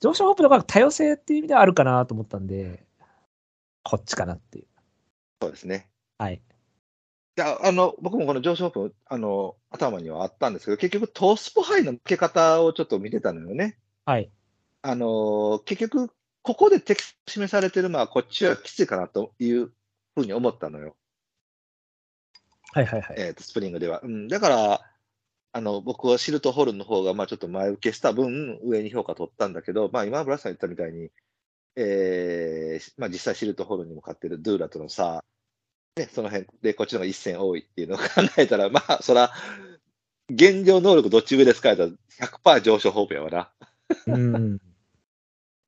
[0.00, 2.84] 上昇ホープの方が多様性っていう意味ではあるかなと思ったんで、
[3.82, 4.66] こっちかなっていう。
[5.42, 5.90] そうですね。
[6.16, 6.34] はい。
[6.34, 13.78] いや、あの、僕もこの上昇オープン、あの、頭にはあったんですけど、結局、トースポハイの付け方をちょっと見てたのよね。
[14.04, 14.30] はい。
[14.82, 16.10] あの、結局、
[16.42, 19.72] ここで敵示されてるのは、こっちはきついかなという
[20.14, 20.96] ふうに思ったのよ。
[22.72, 23.16] はいはいはい。
[23.18, 24.00] えっ、と、スプリングでは。
[24.02, 24.28] うん。
[24.28, 24.90] だから、
[25.52, 31.10] あの、僕はシルトホルンの方が、まあちょっと前受けした分、上に評価取ったんだけど、まあ今、ブラスさん言ったみたいに、
[31.76, 35.24] えー、まあ実際シルトホルンにも勝ってるドゥーラとの差、
[35.96, 38.04] ね、その辺でこっちの方が一戦多いっていうのを考
[38.36, 39.32] えたら、 まあそら、
[40.30, 41.90] 現状能力どっち上ですかやったら
[42.28, 43.52] 100%上昇ホープやわな。
[44.06, 44.60] うん。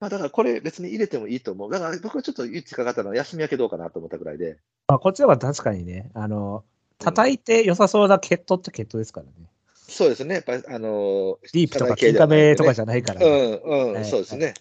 [0.02, 1.70] まあだからこれ別に入れてもいいと思う。
[1.70, 4.58] だから僕はちょっと唯一かかったのは休み明けどうかなと思ったぐらいで。
[4.88, 6.64] まあ、こっちの方が確かにね、あの、
[6.98, 9.32] 叩いて良さそうな血統って血統ですからね。
[9.76, 10.34] そうですね。
[10.34, 14.54] やっぱり、あのディープとか系金カメとかじじゃないから、ゃうん、うん、はいそうですね。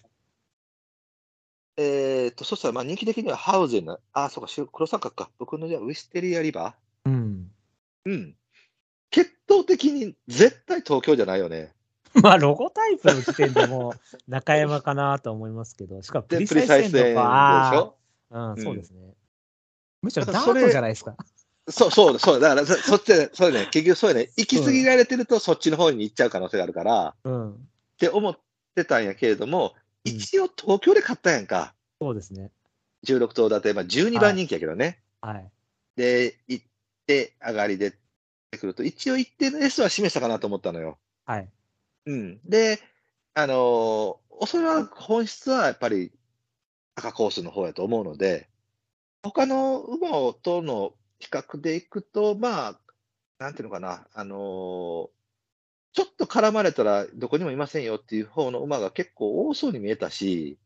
[1.76, 5.28] えっと、そしたら、まあ人気的にはハウゼンの、あ、そうか、し黒三角か。
[5.40, 7.50] 僕のじゃあウィステリアリバうん。
[8.06, 8.36] ーうん。
[9.10, 11.72] 血統的に絶対東京じゃないよね。
[12.22, 17.94] まあ、ロゴタイプの時点でもう中山かなと思いますけど、しかもプで、リサイセンサイセンでしとか、
[18.30, 19.14] うん、うんそうですね。
[20.02, 21.16] むしろダートじゃないですか。
[21.68, 22.40] そう、そう、そう。
[22.40, 24.30] だから、そそっちで、そうね、結局そうやね。
[24.36, 27.52] 行き過ぎられてると、そっちの方に行っちゃう可能性があるから、うん。
[27.52, 27.56] っ
[27.98, 28.38] て思っ
[28.74, 31.74] てたんやけれども、うん一応東京で買ったやんか。
[32.00, 32.50] そうですね。
[33.06, 34.98] 16頭立て、まあ12番人気やけどね。
[35.20, 35.48] はい。
[35.94, 36.66] で、行っ
[37.06, 37.92] て、上がりでっ
[38.50, 40.98] てくると、一応一定の S は示したかなと思ったのよ。
[41.24, 41.48] はい。
[42.06, 42.40] うん。
[42.44, 42.80] で、
[43.34, 46.10] あのーそらく本質はやっぱり
[46.96, 48.48] 赤コースの方やと思うので、
[49.22, 52.80] 他の馬との比較でいくと、まあ、
[53.38, 55.10] なんていうのかな、あのー
[55.94, 60.58] ちょっと絡まれたらどこにもいませんよっていう方の馬が結構多そうに見えたし、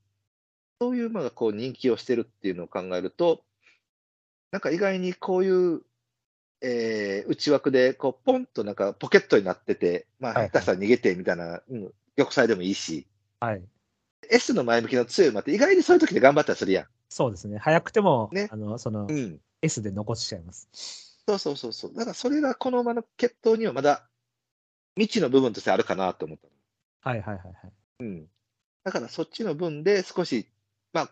[0.81, 3.44] そういう馬がこう人気をしてるっていうのを考えると、
[4.53, 5.83] なんか意外にこういう、
[6.61, 13.07] えー内枠でこうポンとなんかポケットになってて、まあ下手したら逃げてみたいな、うん、玉砕でもいいし、
[13.40, 13.62] はい。
[14.31, 17.59] S の前向きの強い馬って意外にそういう時で頑張ったりするやそうですね。
[17.59, 19.40] 早くても、ねあの、そのん。、うん。
[19.62, 20.69] S で残しちゃいます。
[21.27, 21.95] そうそうそうそう。
[21.95, 24.09] だからそれがこの馬の血統にはまだ
[24.97, 27.09] 未知の部分としてあるかなと思った。
[27.09, 27.73] はいはいはいはい。
[28.01, 28.27] うん。
[28.85, 30.47] だからそっちの分で少し、
[30.92, 31.11] まあ、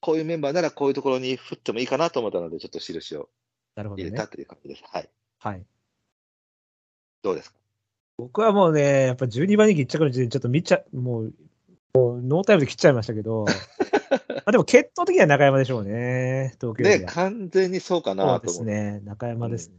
[0.00, 3.28] こういうメンバーならこういうところに振ってもいいかなと思ったので、ちょっと印を
[3.76, 4.26] なるほどね入れた。
[4.26, 4.82] という感じです。
[4.90, 5.08] はい。
[5.38, 5.62] はい。
[7.22, 7.56] どうですか？
[8.18, 11.34] 僕はもうね、やっぱ12番人気1着の時点でちょっと見ちゃ、もう、
[11.92, 13.44] もうノータイムで切っちゃいましたけど、
[14.30, 18.64] まあでも決闘的には中山でしょうね、東京よりね、は完全にそうかそうですなと思う。
[18.64, 19.76] ね、中山ですね。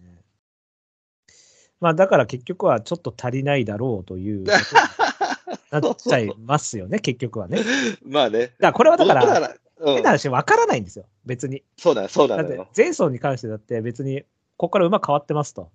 [1.80, 7.60] まあだから結局はちょっと足りないだろうということになっちゃいますよね、結局はね。
[8.04, 8.54] まあね。
[8.60, 11.64] らこれはだから、変な、話分からないんですよ、別に。
[11.78, 12.68] そうだよ、そうだだってよ。
[12.76, 14.22] 前走に関してだって別に、
[14.58, 15.72] ここから馬変わってますと。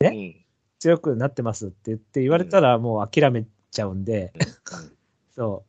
[0.00, 0.44] うん。
[0.78, 4.32] 強くなってますって言って言われたらもう諦めちゃうんで、
[5.34, 5.64] そ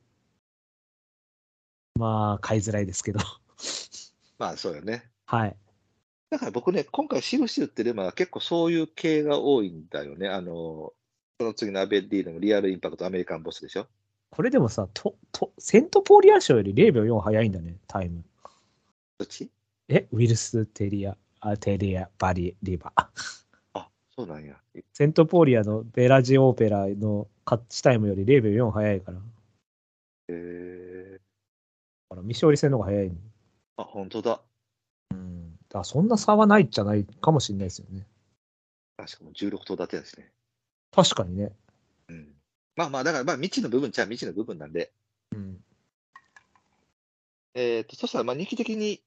[1.95, 1.99] う。
[1.99, 3.19] まあ、買いづらいですけど。
[4.37, 5.09] まあそうよね。
[5.25, 5.55] はい。
[6.29, 10.27] だから僕ね、今回、印打ってる馬は結構そういう系が多いんだよね。
[10.27, 10.93] あの、
[11.39, 13.87] その次のアベッディのリアルインパクトアメリカンボスでしょ。
[14.29, 18.23] これでもさ、と、と、セントポーリア賞より0秒4早いんだね、タイム。
[19.17, 19.49] どっち？
[19.89, 22.91] え、ウィルス・テリア、あテリア、バリ、リバ。
[22.95, 23.09] あ、
[24.15, 24.55] そうなんや。
[24.93, 29.17] セントポーリアのベラジオペラの勝ちタイムより0秒4早いから。
[29.17, 29.23] だ
[30.29, 31.19] へえ
[32.09, 33.15] から未勝利戦の方が早いの。
[33.77, 34.41] あ、本当だ。
[35.11, 35.51] うん。
[35.51, 38.05] だからそんな差はないじゃないかもしれないですよね。
[38.97, 40.31] 確かも16頭立てですね。
[40.91, 41.51] 確かにね。
[42.09, 42.36] うん。
[42.77, 44.91] まあまあ、だからまあ未知の部分っちゃ未知の部分なんで。
[45.33, 45.57] うん。
[47.55, 49.01] えっ、と、そしたらまあ人気的に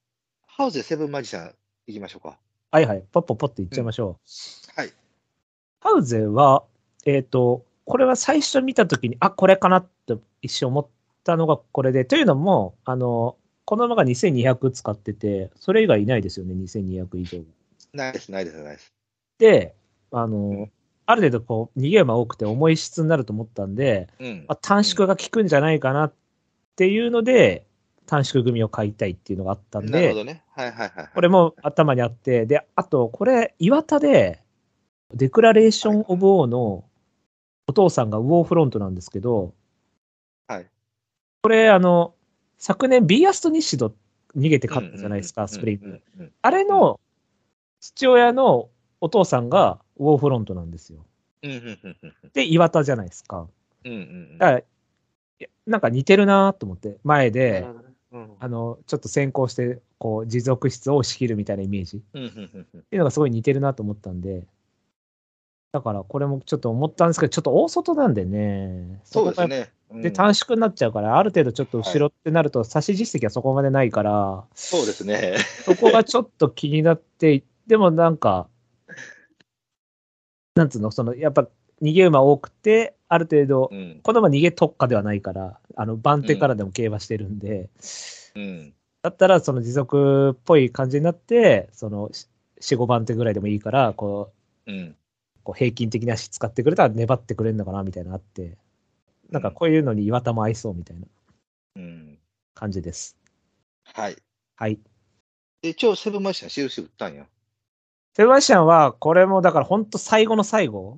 [0.45, 1.55] ハウゼセブンマジシャン
[1.87, 2.37] 行きましょうか。
[2.69, 3.03] はいはい。
[3.13, 4.19] ポッポッポっていっちゃいましょ
[4.77, 4.79] う。
[4.79, 4.93] はい。
[5.79, 6.65] ハウゼは、
[7.05, 10.87] えっ、と、これは最初見たときに、あ、これかなって一瞬思っ
[11.23, 17.41] たのがこれで、というのも、あの、この馬が2200使ってて、それ以外いないですよね、2200以上。
[17.93, 18.93] ないです、ないです、ないです。
[19.37, 19.75] で、
[20.11, 20.67] あの、
[21.11, 26.13] ある程度こう、逃げ馬多くて重い質になると思ったんで、うんまあ、短縮が効くんじゃないかなっ
[26.75, 27.65] ていうので、
[28.05, 30.43] 短縮組を買いたいっていうのがあったんで、なるほどね。
[30.51, 31.09] はいはいはい。
[31.13, 34.43] これも頭にあって、で、あと、これ、岩田で、
[35.13, 36.85] デクラレーション・オブ・オーの
[37.67, 39.53] お父さんがウォーフロントなんですけど、
[40.47, 40.67] はい。
[41.41, 42.13] これ、あの、
[42.57, 43.93] 昨年、ビーアスト・ニッシド
[44.35, 46.01] 逃げて勝ったじゃないですか、うんスプリング。
[46.41, 46.99] あれの
[47.79, 48.69] 父親の
[48.99, 51.05] お父さんがウォーフロントなんですよ。
[52.33, 53.47] で、岩田じゃないですか。
[53.85, 54.61] うんうんうんだか
[55.39, 57.67] ら、なんか似てるなと思って、前で
[58.11, 64.43] うんあの、ちょっと先行して、こう、持続質を仕切るみたいなイメージっていうのがすごい似てるなと思ったんで、
[65.71, 68.99] だからこれもちょっと思ったんですけど、ちょっと大外なんでね。
[69.05, 69.69] そうですね。
[69.91, 75.35] うんで、短縮になっちゃうから、ある程度ちょっと後ろってなると、差し実績はそこまでないから、そうですね。
[75.65, 78.47] そこがちょっと気になって、でもなんか、
[80.61, 81.47] なんつうの、その、やっぱ
[81.81, 83.99] 逃げ馬多くて、ある程度う、ん。
[84.03, 87.69] この馬逃げ特化ではないから、あの、番手からでも競馬してるんで、
[88.35, 88.73] うん。
[89.01, 92.09] だったらその持続っぽい感じになって、その、
[92.59, 94.31] 4、5番手ぐらいでもいいから、こ
[94.67, 94.95] う、うん。
[95.43, 98.59] こう平均的な足使ってくれたら粘ってくれるのかなみたいなのあって、
[99.31, 101.07] なんかこういうのに岩田も合いそうみたいな
[101.77, 102.19] うん。
[102.53, 103.17] 感じです。
[103.85, 104.17] はい。
[104.55, 104.79] はい。
[105.63, 107.25] で、一応、セブンマイシャン印打ったんや？
[108.13, 110.97] セバスチャンは、これもだから本当最後の最後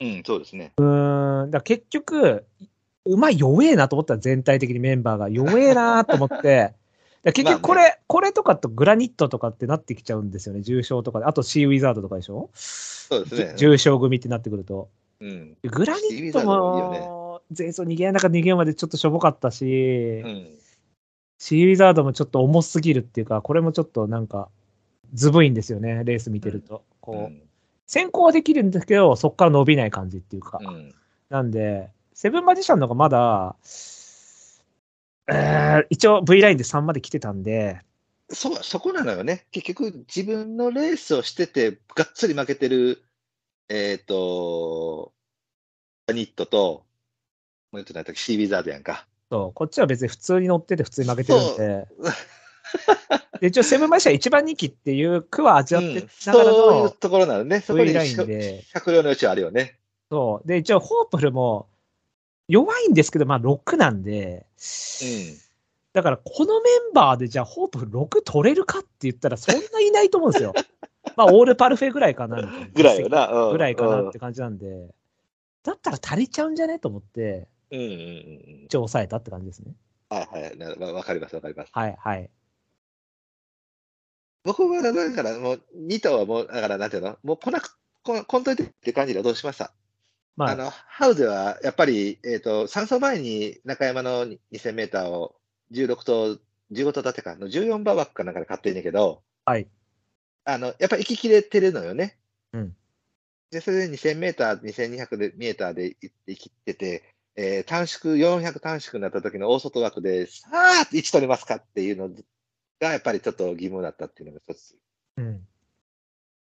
[0.00, 0.72] うん、そうですね。
[0.76, 0.84] う
[1.46, 2.44] ん、だ結局、
[3.04, 6.74] 馬弱えなと思ったら全体的にメンバーが弱えなと思って、
[7.24, 11.24] 結局これ、まあこれとかとグラニットとかってなってきちゃうんですよね、重賞とかで。
[11.26, 12.48] あとシーウィザードとかでしょ？
[12.54, 13.54] そうですね。
[13.56, 14.88] 重賞組ってなってくると。
[15.20, 15.56] うん。
[15.62, 20.58] グラニットも前走逃げなか逃げまでちょっとしょぼかったし、うん。
[21.38, 24.48] シーウィザードもちょっと重すぎるっていうか、これもちょっとなんか、
[25.14, 26.84] ずぶいんですよね、レース見てると。
[27.00, 27.42] こう、うん。
[27.86, 30.58] 先行はできるんですけど、そこから伸びない感じっていうか。
[30.60, 30.94] うん。
[31.30, 33.56] なんで、セブンマジシャンの方がまだ、
[35.30, 37.80] えー一応 V ラインで3まで来てたんで、
[38.30, 39.46] そう、そこなのよね。
[39.50, 43.02] 結局、自分のレースをしてて、がっつり負けてる、
[43.68, 45.12] えっ、と、
[46.12, 46.84] ニットと、
[47.70, 49.06] もう言ってないとシービーザードやんか。
[49.30, 51.86] そうこっちは別に普通に乗ってて普通に負けてるんで、で
[53.40, 57.60] 一応セブンマジシャン一番人気っていう区は味わってうんながらそういうのところなのね。
[57.60, 59.78] そこにラインで、百両の余地はあるよね。
[60.10, 60.48] そう。
[60.48, 61.68] で、一応ホープルも
[62.48, 64.46] 弱いんですけど、まあ6なんで、
[65.02, 65.48] うん。
[65.92, 70.54] だからこのメンバーでじゃあホープル6取れるかって言ったらそんないないと思うんですよ。
[71.16, 72.42] まあオールパルフェぐらいかな。
[72.74, 73.28] ぐらいよな。
[73.28, 74.88] うんぐらいかなって感じなんで、
[75.62, 78.62] だったら足りちゃうんじゃねと思って、うんうんうんうん。
[78.64, 79.72] 一応抑えたって感じですね。
[80.10, 80.92] はいはい。
[80.94, 81.70] わかりますわかります。
[81.72, 82.30] はいはい。
[84.44, 87.18] 僕はだからもう、2頭はもう、だからなんていうの？
[87.22, 89.72] もう来なく、ここんといてって感じでどうしました？
[90.36, 95.34] まあ、あの、ハウゼは、やっぱり、えっ、と、3走前に中山の2000メーターを
[95.72, 96.38] 16頭、
[96.72, 99.68] 15頭立てかの14番枠かなんかで買ってんねんけど、はい。
[100.44, 102.18] あの、やっぱり行ききれてるのよね。
[102.52, 102.76] うん。
[103.50, 112.10] で、それで2000メーター、2200でメーターで行ってきてて、えー短縮、400短縮になった時の大外枠で、さあ、1取れますかっていうの
[112.80, 114.76] が、やっぱりちょっと疑問だったっていうのが一つ。
[115.16, 115.46] うん。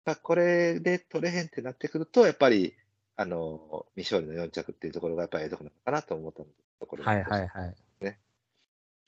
[0.06, 2.74] まあ、これで取れへんってなってくると、やっぱり、
[3.16, 6.44] あの、未勝利の4着っていうところがやっぱりええところなのかなと思った
[6.80, 7.76] ところはいはいはい。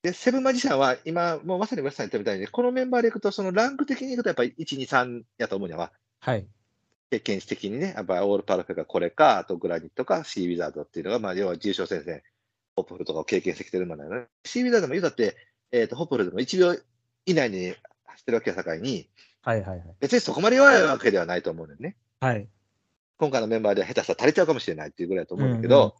[0.03, 6.45] で、セブンマジシャンは今、もうまさに村さん言ったみたいに、このメンバーでいくと、そのランク的にいくと、やっぱり1、2、3やと思うには、はい。
[7.09, 12.21] 経験値的にね、やっぱりオールパルフェがこれか、あとグラニットか、シーウィザードっていうのが、まあ、要は重賞戦線、
[12.75, 14.27] ホープフルとかを経験してきてるものだよね。
[14.43, 15.37] シーウィザードも言うたって、
[15.71, 16.77] えっ、と、ホープフルでも1秒
[17.25, 19.09] 以内に走ってるわけやさかいに、
[19.41, 19.83] はいはいはい。
[19.99, 21.95] 別にそこまで弱いわけではないと思うのよね。
[22.19, 22.47] はい。
[23.17, 25.91] 今回のメンバーでは下手したら足りちゃうかもしれないっていうぐらいだと思うんだけど、うんうん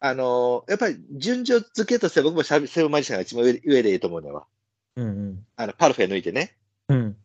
[0.00, 4.46] あのーやっぱり順序付けとしては僕もシャビセブンマジシャンが一番上上でいいと思うのよ。
[4.96, 5.46] うんうん。
[5.56, 6.56] あの、パルフェ抜いてね。
[6.88, 7.16] うん。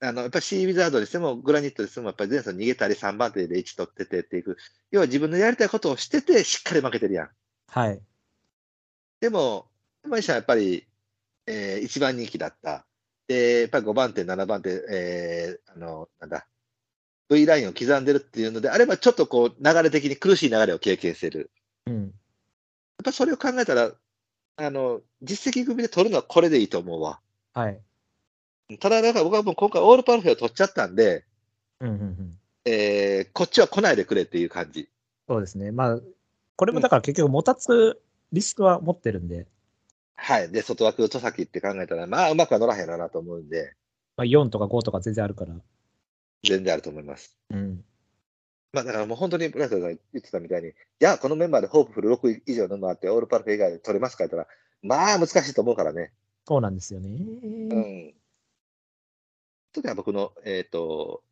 [0.00, 4.56] あの、やっぱりシーウィザードにしても、グラニットにしても、やっぱり前走逃げたり3番手で1取っててっていく。
[4.92, 7.30] 要は自分のやりたいことをしてて、しっかり負けてるやん。
[7.68, 8.00] はい。
[9.20, 9.66] でも、
[10.04, 10.86] マジシャンはやっぱり、
[11.46, 12.86] えー、1番人気だった。
[13.28, 16.46] で、やっぱり5番手、7番手、えー、あの、なんだ、
[17.28, 21.50] V ラインを刻んでるっていうのであれば、ちょっとこう、流れ的に苦しい流れを経験してる。
[21.86, 22.02] うん。
[22.02, 22.12] やっ
[23.04, 23.92] ぱそれを考えたら、
[24.58, 27.20] あの、実績組で取るのはこれでいいと思うわ。
[27.52, 27.80] はい。
[28.80, 31.24] ただ、だから僕はもう今回オールパルフェを取っちゃったんで、
[31.80, 32.38] うんうんうん。
[32.64, 34.88] えー、こっちは来ないでくれっていう感じ。
[35.28, 35.72] そうですね。
[35.72, 36.00] まあ、
[36.56, 38.00] これもだから結局もたつ
[38.32, 39.46] リスクは持ってるんで、
[40.16, 40.50] はい。
[40.50, 43.74] で、外枠、戸崎って考えたら、まあ、うまくは乗らへんなと思うんで、
[44.16, 45.54] まあ4とか5とか全然あるから。
[46.42, 47.36] 全然あると思います。
[47.50, 47.84] うん。
[48.72, 56.12] まあだからもう本当に村瀬が言ってたみたいに、じゃあこのメンバーでホープフル6以上の回ってオールパルフェ以外で取れますかって言ったら、まあ難しいと思うからね。
[56.46, 57.08] そうなんですよね。
[57.08, 58.14] うん。
[59.74, 61.22] それでは僕の、えっ、と、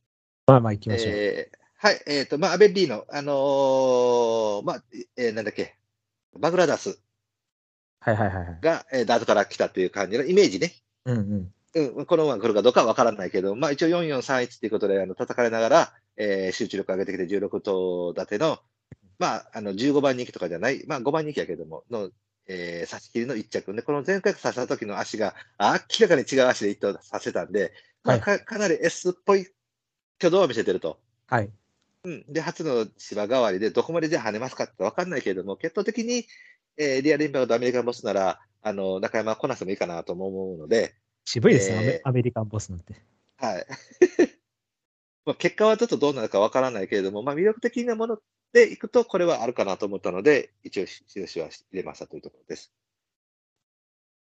[0.46, 1.12] まあまあ行きましょう。
[1.14, 4.82] えーはい、えっ、と、まあ、アベッリーの、あのーまあ、
[5.16, 5.76] えーなんだっけ、
[6.38, 6.98] バグラダス
[8.04, 8.58] はいはいはいはい。
[8.60, 10.74] が、えーダートから来たという感じのイメージね。
[11.06, 11.96] うんうん。
[11.96, 18.58] うん、この馬が来るかどうかは分からないけど、まあ一応4431っていうことで、あの、叩かれながら、えー集中力上げてきて16頭立ての、
[19.18, 22.10] まあ、あの、15番人気とかじゃない、まあ5番人気やけども、の、
[22.46, 23.72] えー、差し切りの1着。
[23.74, 29.46] で、この前回刺した時の足が、明らかに違う足で一頭させたんで、まあ、かかなり S っぽい
[30.18, 30.98] 挙動を見せてると。
[31.26, 31.50] はい。
[32.04, 32.24] うん。
[32.28, 36.26] で、初の芝代わりで、どこまでじゃあ跳ねますかって分かんないけれども、決闘的に、
[36.76, 40.94] えーリアルインパクトアメリカンボスなら、あの、中山こなしてもいいかなとも思うので、
[41.24, 42.94] 渋いですね、えーアメリカンボスなんて。
[43.36, 43.66] はい。
[45.24, 48.18] まあ結果はちょっとどうなるかわからないけれども、まあ魅力的なもの
[48.52, 52.72] でいくと、これはあるかなと思ったので、一応、印は入れましたというところです。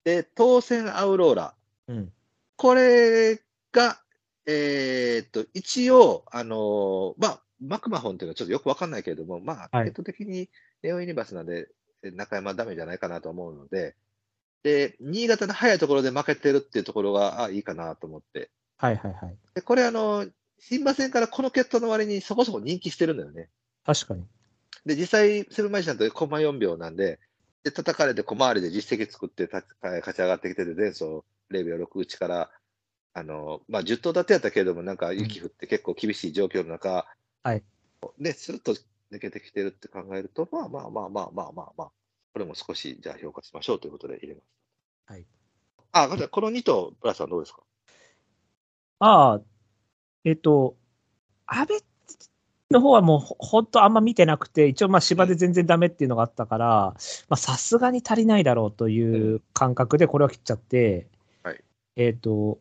[0.04, 1.54] で、当選アウローラ。
[1.88, 2.12] うん。
[2.56, 3.40] これ
[3.72, 4.02] が、
[4.46, 10.48] えーっと、一応、あのーまあ、マクマホンっていうのはちょっとよくわかんないけれども、まあ、はい決闘的に
[10.82, 11.66] ネオユニバースなんで、え
[12.02, 13.94] 中山はダメじゃないかなと思うので、
[14.62, 18.50] で、新潟の早いところで負けてるっていうところが、あ、いいかなと思って。
[18.76, 19.36] はいはいはい。
[19.54, 20.26] で、これあの、
[20.58, 23.48] 新馬戦からこの決闘の割にそこそこ人気してるんだよね。
[23.84, 24.24] 確かに。
[24.84, 27.20] で、実際、セブンマイシャンってコンマ4秒なんで、
[27.62, 29.64] で、叩かれて小回りで実績作って勝
[30.14, 32.50] ち上がってきてて、前走0秒6内から、
[33.14, 37.06] あの、まあ、10頭立てやったけれども、なんか雪降って結構厳しい状況の中、
[37.42, 37.62] はい。
[38.18, 38.74] ね、スルッと
[39.12, 41.90] 抜けてきてるって考えると、まあまあまあまあまあまあまあ、
[42.32, 44.44] これも少し、じゃあ評価しましょうということで入れます。
[45.06, 45.26] はい。
[45.92, 47.62] あ、じゃあこの2頭、プラスさんどうですか？
[49.00, 49.40] ああ、
[50.24, 50.76] えっ、と、
[51.46, 51.78] 安倍
[52.70, 61.06] の方はもうほほんとあんま見てなくて、一応まあ芝で全然ダメっていうのがあったから、まあさすがに足りないだろうという感覚でこれは切っちゃって、
[61.42, 61.64] はい。
[61.96, 62.58] えっ、と、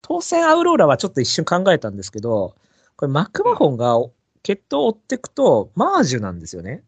[0.00, 2.54] 当選アウローラはちょっと一瞬考えたんですけど、
[2.96, 3.96] これマクマホンが
[4.44, 6.84] 決闘を追っていくと、マージュなんですよね。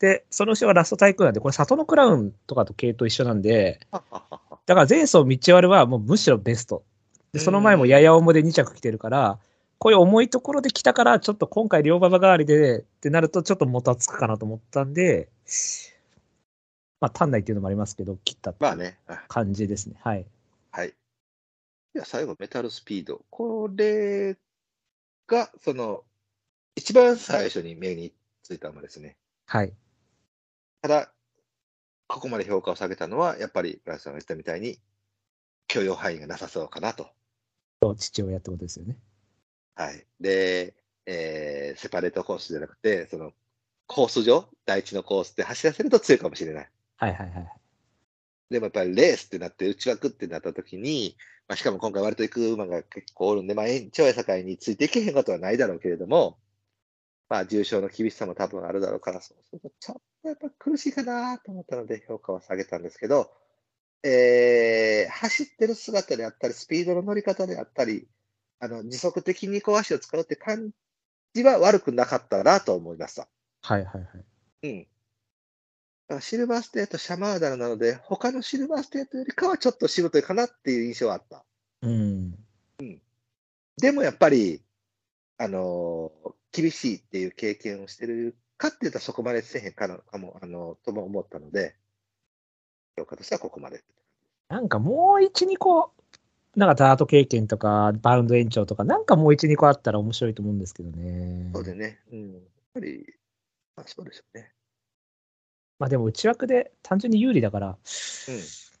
[0.00, 4.00] で、その後ろがラストタイクーンなんで、これ里のクラウンとかと系統一緒なんで、だ
[4.74, 6.82] から前走道割はもうむしろベスト。
[7.32, 9.38] で、その前もやや重で2着来てるから、
[9.78, 15.28] こういう重いところで来たから、ちょっと今回両馬場代わりでってなるとちょっともたつくかなと思ったんで、
[17.00, 18.96] まあ単内っていうのもありますけど、切ったって
[19.28, 19.96] 感じですね。
[20.02, 20.26] はい。
[20.72, 20.94] はい。
[21.94, 23.22] では最後、メタルスピード。
[23.30, 24.36] これ
[25.28, 26.02] が、その、
[26.78, 28.12] 一番最初に目に
[28.44, 29.16] ついた馬ですね。
[29.46, 29.72] はい。
[30.80, 31.12] ただ、
[32.06, 34.78] ここまで評価を下げたのは、やっぱり、ブラスさんが言ったみたいに、
[35.66, 37.08] 許容範囲がなさそうかなと。
[37.80, 38.96] と父親ってことですよね。
[39.74, 40.06] はい。
[40.20, 43.32] で、えー、セパレートコースじゃなくて、その、
[43.88, 46.70] コース上、第一のコースで走らせると強いかもしれない。
[46.96, 47.52] はいはいはい。
[48.50, 51.16] でもやっぱりレースってなって、内枠ってなった時に、
[51.48, 56.38] まあ、しかも今回割と行く馬が結構おるんで、まあ、延長や境についていけへんことはないだろうけれども、
[57.28, 63.30] まあ、重症の厳しさも多分あるだろうから、そうするとちょっとやっぱ苦しいかなと思ったので評価は下げたんですけど、
[64.02, 68.08] えー、走ってる姿であったり、スピードの乗り方であったり、
[68.60, 70.70] あの、持続的にこう足を使うって感
[71.34, 73.28] じは悪くなかったなと思いました。
[73.62, 74.08] はいはいは
[74.72, 74.86] い。
[76.10, 76.20] うん。
[76.22, 81.44] シルバーステート、シャマルダルなので、他のシルバーステートよりかはちょっとしぶといかなっていう印象はあった。
[81.82, 82.34] うん。
[83.76, 84.62] でもやっぱり、
[85.36, 91.76] あのー厳しいっていう経験をしてるかって言ったらそこまでせえへんかな、かも、あのとも思ったので、
[92.96, 93.84] 評価としてはここまで。
[94.48, 95.92] なんかもう一、二個、
[96.56, 101.52] なんかダート経験とか、バウンド延長とか、なんかもう一、二個あったら面白いと思うんですけどね。
[101.54, 102.32] そうでね、うん。
[102.32, 102.42] やっ
[102.74, 103.06] ぱり、
[103.76, 104.52] まあそうでしょうね。
[105.78, 107.78] まあでも内枠で単純に有利だから、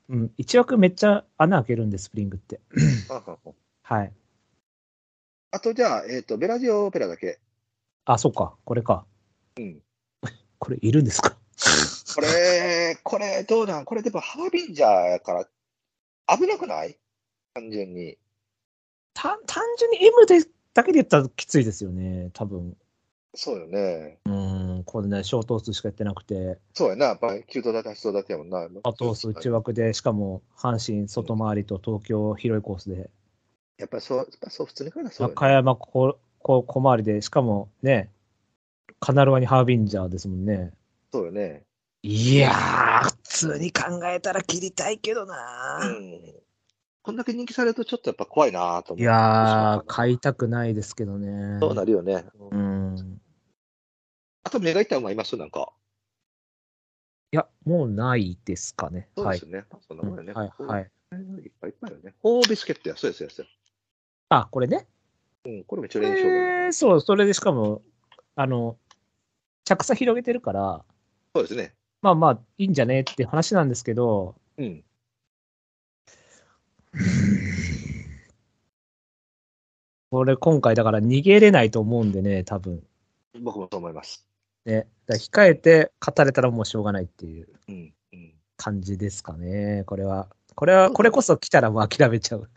[0.08, 0.20] うん。
[0.20, 2.60] うん、一枠めっちゃ穴開けるんで、スプリングって。
[3.82, 4.12] はい。
[5.52, 7.38] あとじゃあ、えっ、と、ベラジオオペラだけ。
[8.10, 9.04] あ、そうか、これか。
[9.58, 9.82] うん。
[10.58, 11.36] これいるんですか？
[12.14, 13.84] これ、これ、どうなん？
[13.84, 15.46] これでもハービンジャーやから、
[16.36, 16.98] 危なくない？
[17.52, 18.16] 単純に。
[19.12, 20.40] 単単純に M で
[20.72, 22.76] だけで言ったらきついですよね、多分。
[23.34, 24.18] そうよね。
[24.24, 27.06] うん、これね、ショートースしかやってなくて、そうやな。
[27.06, 28.66] やっぱり、9頭立て、8頭立てやもんな。
[28.84, 33.10] あとース内枠で、しかも阪神外回りと東京広いコースで、
[33.76, 38.10] やっぱりそう、やっぱそう、普通にからそうよね、中山ここ小回りで、しかもね、
[39.00, 40.72] カナルワにハービンジャーですもんね。
[41.12, 41.64] そうよね。
[42.02, 46.20] いやー、普通に考えたら切りたいけどうな、ん。
[47.02, 49.02] こんだけ人気されるとちょっとやっぱ怖いなと思う。
[49.02, 51.58] いやー、買いたくないですけどね。
[51.60, 52.24] そうなるよね。
[52.50, 53.20] うん。
[54.44, 55.72] あと目が痛い馬いますなんか。
[57.30, 59.08] いや、もうないですかね。
[59.16, 59.56] はいそうです。
[59.56, 59.66] よね。
[59.86, 60.32] そんなもんやね。
[60.32, 60.90] はい、はい。
[61.44, 62.14] いっぱいいっぱいあるね。
[62.20, 63.58] ホービスケットや、そうですよ、そうですよ。
[64.30, 64.86] あ、これね。
[65.48, 67.80] うん、これめっちゃこ連勝だれ、そう、それでしかも、
[68.36, 68.76] あの、
[69.64, 70.84] 着差広げてるから、
[71.34, 71.72] そうですね。
[72.02, 74.84] まあまあ、いいんじゃねって話なんですけど、うん。
[80.10, 82.86] これ今回だから逃げれないと思うんでね、多分。
[83.40, 84.26] 僕もそう思います。
[84.66, 84.86] ね。
[85.06, 87.94] だ控えて勝たれたらもうしょうがないっていううん。
[88.12, 88.34] うん。
[88.58, 90.28] 感じですかね、これは。
[90.54, 92.50] これは、これこそ来たらもう諦めちゃう。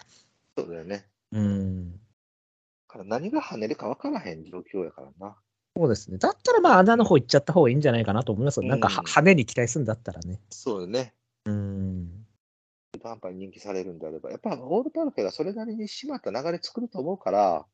[0.57, 1.05] そうだよね。
[1.31, 2.00] うん。
[2.91, 5.37] だから何が跳ねるか分からへん状況やからな。
[5.77, 6.17] そうですね。
[6.17, 8.67] だったらまあ穴の方行っちゃった方がいいんじゃないかなと思いますよ。
[8.67, 10.41] なんかはうん羽に期待するんだったらね。
[10.49, 11.13] そうだね。
[11.45, 12.25] うん。
[12.93, 17.65] 中途半端に人気されるんであれば、やっぱオールパルフェがそれなりに締まった流れ作ると思うから、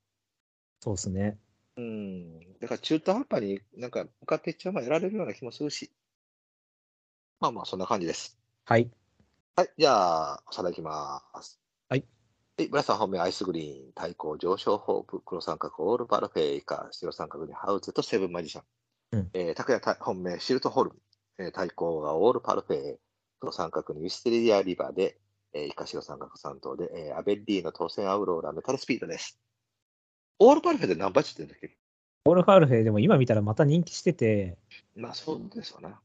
[0.82, 1.40] そうですね。
[1.78, 2.40] うん。
[2.60, 5.92] だから中途半端になんか向かっていっちゃうまやられるような気もするし。
[7.40, 8.38] まあまあ、そんな感じです。
[8.66, 8.92] はい。
[9.56, 9.70] はい。
[9.76, 11.67] じゃあ、おさらいいきます。
[12.58, 12.66] はい。
[12.66, 12.70] はい。
[12.70, 18.64] 村さん本命アイスグリーン、対抗上昇ホープ、黒三角オールパルフェ以下、白三角にハウゼとセブンマジシャン。
[19.12, 20.98] うんえー、拓本命シルトホルン、
[21.40, 22.98] えー、対抗がオールパルフェ、
[23.40, 25.18] 黒三角にウィステリアリバーで、
[25.54, 29.40] えー、以下白三角3頭で、えー、アヴェッリーノ、トーセンアウローラ、メタルスピードです。
[30.40, 31.78] オールパルフェで何倍って言ってんだっけ？
[32.26, 34.58] オールファールフェでも今見たらまた人気してて、
[34.96, 36.02] まあそうですよな。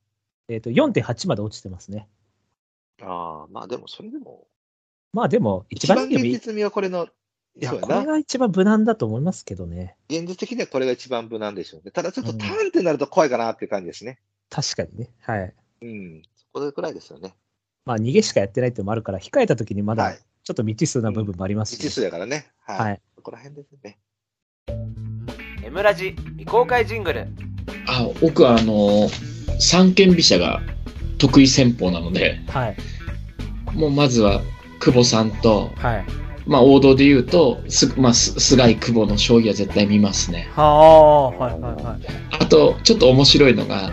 [0.48, 2.08] えっ、と、4.8まで落ちてますね。
[3.00, 4.46] ああ、まあでもそれでも、
[5.12, 7.08] まあでも、一一番現実味はこれの、
[7.60, 7.72] いや。
[7.72, 9.96] これが一番無難だと思いますけどね。
[10.08, 11.90] 現実的にはこれが一番無難でしょうね。
[11.90, 14.18] ただちょっとうんターンってなると怖いかなっていう感じですね。
[14.48, 15.10] 確かにね。
[15.20, 15.54] はい。
[15.82, 16.22] うん。
[16.36, 17.34] そこでくらいですよね。
[17.84, 20.18] まあ逃げしかやってないってのもあるから、控えた時にまだはい。
[20.44, 22.46] ちょっと未知数な部分もありますし、未知数やからね。
[22.60, 22.78] はい。
[22.78, 23.00] はい。
[23.16, 23.98] そこら辺ですね。
[25.62, 27.28] M ラジ未公開ジングル
[27.86, 29.08] あ、僕はあの、
[29.60, 30.60] 三軒飛車が
[31.18, 32.76] 得意戦法なので、はい。
[33.74, 34.42] もうまずは
[34.82, 36.04] 久保さんと、はい。
[36.44, 40.50] まあ王道で言うと、す、まあ、す菅井久保の将棋は絶対見ますね。
[40.56, 41.98] はあ、はいはいはい。
[42.40, 43.92] あと、ちょっと面白いのが、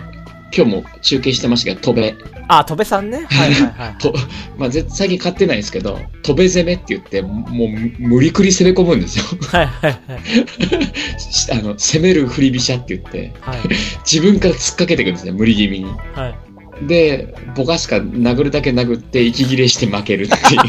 [0.52, 2.40] 今日も中継してましたけど、戸辺。
[2.48, 3.24] あ、戸部さんね。
[3.30, 3.98] はいはいはい。
[4.02, 4.12] と、
[4.58, 7.68] まあ、ぜ最近買ってないんですけど、戸辺攻めって言って、もう
[8.00, 9.24] 無理くり攻め込むんですよ。
[9.52, 11.32] はいはいはい。
[11.32, 13.58] し あの、攻める振り飛車って言って、はい。
[14.10, 15.86] 自分から突っかけていくんですね、無理気味に。
[16.14, 16.49] はい。
[16.86, 20.60] で、ボカしか殴るだけ殴って息切れして負けるっていう。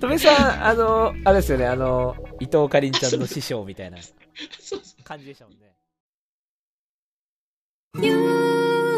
[0.00, 0.34] 戸部さん、
[0.66, 3.96] あの、あれですよね、あの、伊藤かりんちゃんの師匠みたいな
[5.04, 5.60] 感じでしたもんね。
[7.94, 8.00] 夕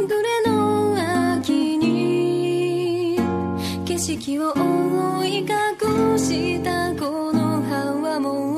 [0.06, 3.18] 暮れの秋に
[3.84, 5.48] 景色を覆い隠
[6.18, 8.53] したこの葉はも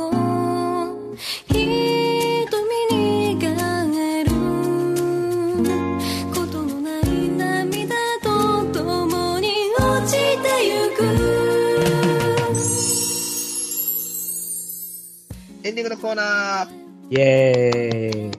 [15.66, 16.68] エンディングのコーナー。
[17.10, 18.30] イエーイ。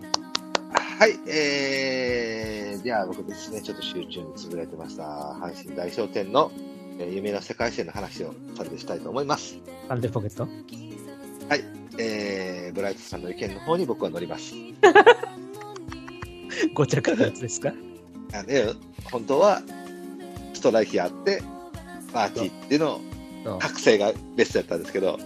[0.72, 1.20] はい。
[1.30, 5.04] えー、じゃあ僕ですね、ちょっと集中に潰れてました。
[5.04, 6.54] 阪神大商店の、
[7.00, 9.58] えー夢の世界線の話をそれでしたいと思います。
[9.90, 10.44] アンデポケット？
[10.44, 10.50] は
[11.58, 11.64] い。
[12.00, 14.54] えー、ブライトさんの意見の方に僕は乗ります。
[16.74, 17.74] ご着のやつですか？
[18.34, 18.72] あのえ
[19.12, 19.62] 本当は、
[20.54, 21.44] ストライキあって、
[22.14, 23.02] パーティーっていうの
[23.60, 25.20] 覚醒がベストやったんですけど、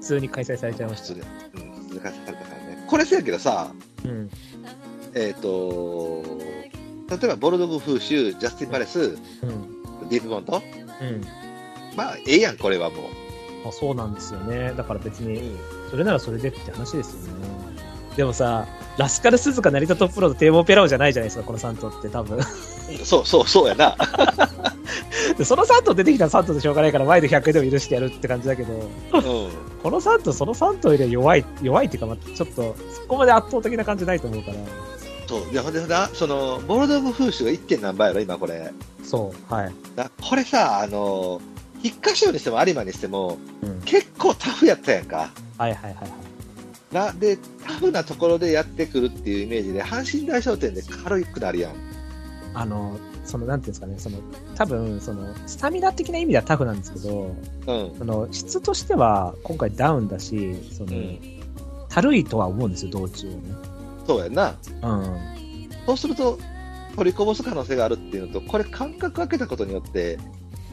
[0.00, 1.60] 普通に開催されちゃいました普通。
[1.60, 2.84] で、うん、普通に開催されたからね。
[2.86, 3.72] これそうやけどさ、
[4.04, 4.30] うん。
[5.14, 6.22] えっ、と、
[7.10, 10.08] 例えばボルドグフーシュ、ジャスティン・パレス、うん。
[10.08, 10.62] ディープ・ボント、
[11.00, 11.24] うん。
[11.96, 13.08] まあ、ええやん、これはも
[13.66, 14.72] あそうなんですよね。
[14.76, 15.26] だから別う。
[15.26, 15.56] に、
[15.90, 17.48] それならそれでって話ですよね。
[18.16, 22.42] でもさ、ラスカル・スズカ、成田トップロード、テーモ・ペラオじゃないじゃないですか、この3頭って多分。
[23.04, 23.96] そうそう、そうやな。
[25.36, 28.82] でその3頭出てきたら3頭でしょうがないから、前で100円でも許してやるって感じだけど、うん。
[29.82, 34.56] この3頭、その3頭よりは弱い、弱いっていうか、まあ、ちょっと、そこまで圧倒的な感じないと思うから。
[35.26, 35.52] そう。
[35.52, 37.58] で、ほんで、ほんでその、ボルドグフーシュが 1.
[37.66, 38.72] 点何倍やろ、今これ。
[39.02, 39.72] そう、はい。
[39.96, 41.40] だこれさ、あの、
[41.82, 43.80] 筆歌賞にしても有馬にしても、うん。
[43.82, 45.30] 結構タフやったやんか。
[45.58, 46.94] はいはいはいはい。
[46.94, 51.72] な、で、タフなところでやってくるっていうイメージで、阪神大商店で軽くなるやん。
[52.54, 52.98] あの、
[53.28, 54.18] その、なんていうんですかね、その、
[54.56, 57.34] 多分、その、スタミナ的な意味ではタフなんですけど、
[57.66, 57.94] うん。
[57.98, 61.38] その、質としては、今回ダウンだし、その、うん
[61.88, 63.38] たるいとは思うんですよ、道中をね。
[64.06, 64.54] そうやんな。
[64.82, 65.18] うん。
[65.86, 66.38] そうすると、
[66.94, 70.18] 取りこぼす可能性があるっていうのと、これ間隔空けたことによって、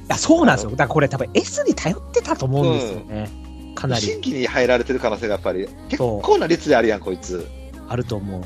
[0.06, 0.72] いや、そうなんですよ。
[0.72, 3.30] だからこれ多分 S に頼ってたと思うんですよね。
[3.76, 7.48] かなり新規に入られてる可能性がやっぱり、結構な率であるやん、こいつ。
[7.88, 8.44] あると思う。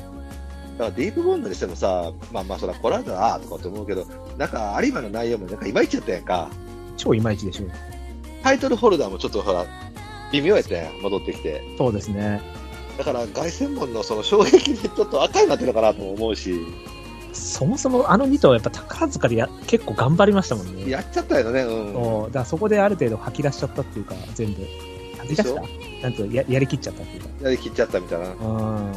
[0.80, 4.06] からディープボンドにしてもさ、まあまあ、そら来られたら、あーとかって思うけど、
[4.38, 6.50] なんか有馬の内容もなんかいまいちやったやんか。
[6.98, 7.66] 超いまいちでしょ。
[8.44, 9.66] タイトルホルダーもちょっとほら、
[10.32, 11.62] 微妙やったやん、戻ってきて。
[11.78, 12.42] そうですね。
[12.98, 16.56] だから、凱旋門のその衝撃でちょっと赤になってるのかなとも思うし、
[17.34, 20.90] そもそもあの2頭はやっぱ宝塚でや結構頑張りましたもんね。
[20.90, 21.94] やっちゃったよね、うん。
[21.94, 24.66] そうだからそこである程度吐き出しちゃったっていうか、全部。
[25.20, 25.68] 吐き出したで
[26.02, 27.30] なんとややりきっちゃったっていうか。
[27.44, 28.30] やりきっちゃったみたいな。
[28.30, 28.94] うん。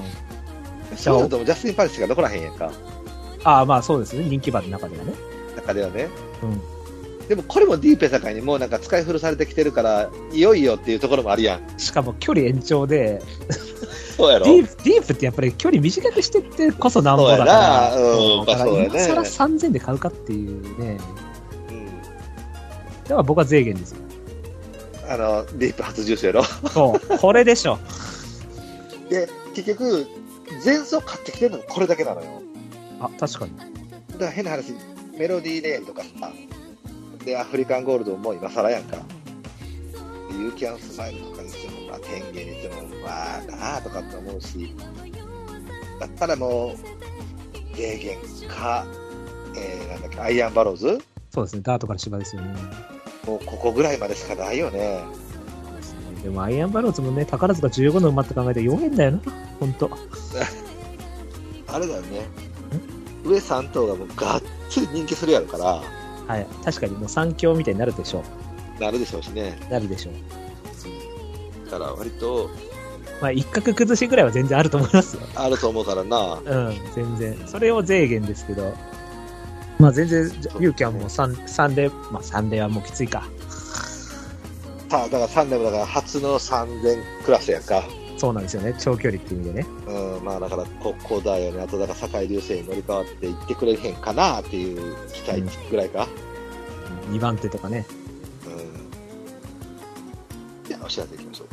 [0.97, 2.73] そうだともうジャスティン・パリスしか残らへんやんか。
[3.45, 4.25] ああ、まあそうですね。
[4.25, 5.15] 人気馬の中ではね。
[5.57, 6.09] 中ではね。
[6.43, 6.61] うん。
[7.29, 11.79] でもこれもディープやさかいにもうなんか使い古されてきてるから、いよいよっていうところもあるやん。
[11.79, 13.23] しかも距離延長で、
[14.17, 17.93] そうやろディープ、ディープってやっぱり距離短くしてってこそなんぼだから。
[17.93, 20.99] そうやなうんだから今更3000で買うかっていうね。
[21.71, 21.87] うん。
[21.87, 24.03] だから僕は税源ですよ。
[25.09, 26.45] あの、ディープ初重視やろ。
[26.45, 27.79] そう、これでしょ。
[29.09, 30.07] で、結局、
[30.65, 32.43] 前走買ってきてるのがこれだけなのよ。
[33.01, 33.57] あ、確かに。
[33.57, 33.65] だ
[34.19, 34.75] から変な話、
[35.17, 36.33] メロディーレーンとかさ、
[37.25, 38.97] で、アフリカンゴールドも今更やんか。
[38.97, 39.03] で
[40.39, 44.75] ユーキャンスマイルとかにしても、まあ、天元にしても、まあ、なあとかって思うし、
[46.01, 48.87] だったらもう、ゲーゲンか、
[49.57, 51.01] えー、なんだっけ、アイアンバローズ？
[51.31, 51.63] そうですね。
[51.63, 52.55] ダートから芝ですよね。
[53.27, 55.01] もうここぐらいまでしかないよね。
[56.23, 59.21] でもアイアンバローズもね、宝塚15の馬って考えて4円だよな。
[59.59, 59.91] ほんと。
[61.67, 62.27] あれだよね。
[63.25, 65.83] 上3頭がもうがっつり人気するやろから、
[66.27, 66.47] はい。
[66.65, 68.23] 確かにもう三強みたいになるでしょ
[68.81, 69.59] なるでしょうしね。
[69.69, 69.73] う。
[69.73, 71.71] なるでしょう。
[71.71, 72.51] だから割と
[73.23, 75.23] まあ、一角崩しぐらいは全然あると思いますよ。
[75.37, 76.41] あると思うからな。
[76.45, 77.39] うん、全然。
[77.47, 78.75] それを税源ですけど。
[79.79, 80.23] まあ全然、
[80.59, 83.29] ユーキャンも 3, 三で、まあ3ではもうきついか。
[84.93, 87.83] さあ、だから3年もだから初の3000クラスやんか。
[88.19, 88.75] そうなんですよね。
[88.79, 89.67] 長距離っていう意味でね。
[89.87, 91.63] うん、まあだから、ここだよね。
[91.63, 95.41] あと、だから、坂井流星に乗り換わって行ってくれへんかなっていう期待
[95.71, 96.07] ぐらいか。
[97.09, 97.87] 2番手とかね。
[98.45, 98.53] うん。
[100.69, 101.47] じゃあ、お知らせいきましょう。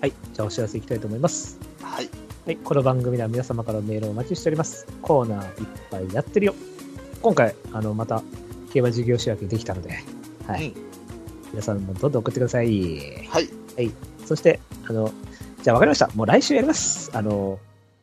[0.00, 0.12] はい。
[0.32, 1.58] じゃあお知らせいきたいと思います。
[1.82, 2.08] はい。
[2.46, 2.56] はい。
[2.58, 4.86] この番組では皆様からのメールをお待ちしております。
[5.02, 6.54] コーナーいっぱいやってるよ。
[7.22, 8.22] 今回、あの、また、
[8.72, 9.98] 競馬事業仕分けできたので、
[10.46, 10.68] はい。
[10.68, 10.87] うん
[11.50, 13.26] 皆さんもどんどん送ってください。
[13.28, 13.48] はい。
[14.24, 15.10] そして、あの、
[15.62, 16.08] じゃあ分かりました。
[16.14, 17.10] もう来週やります。
[17.14, 17.58] あの、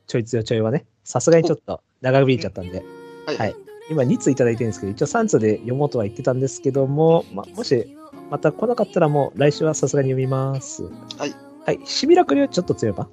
[0.08, 2.84] ちょいつよちょいはね、さすがにちょっと長引いちゃったんで、
[3.26, 3.38] はい。
[3.38, 3.56] はい
[3.90, 7.96] 今2通いただいてるんですけど、一応3通で読もうとは言ってたんですけども、まあ、もし、
[8.32, 10.84] また来なかったらもう来週はさすがに読みます。
[11.18, 11.36] はい。
[11.66, 11.80] はい。
[11.86, 13.08] シミラクルちょっと強い馬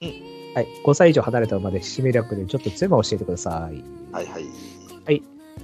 [0.00, 0.08] うん
[0.54, 0.68] はい。
[0.84, 3.84] 5歳以上離れた馬でシミラクルちょっと強い馬を教えてください。
[4.12, 4.26] はい。
[4.26, 4.44] はい。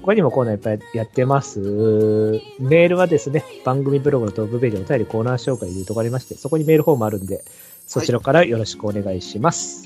[0.02, 1.60] 他にもコーナーいっぱいやってます。
[2.58, 7.44] メールはですね、番組ブログのトップページお便りコーナー紹介というとこありまして、そこにメールフォームあるんで、
[7.86, 9.84] そちらからよろしくお願いします。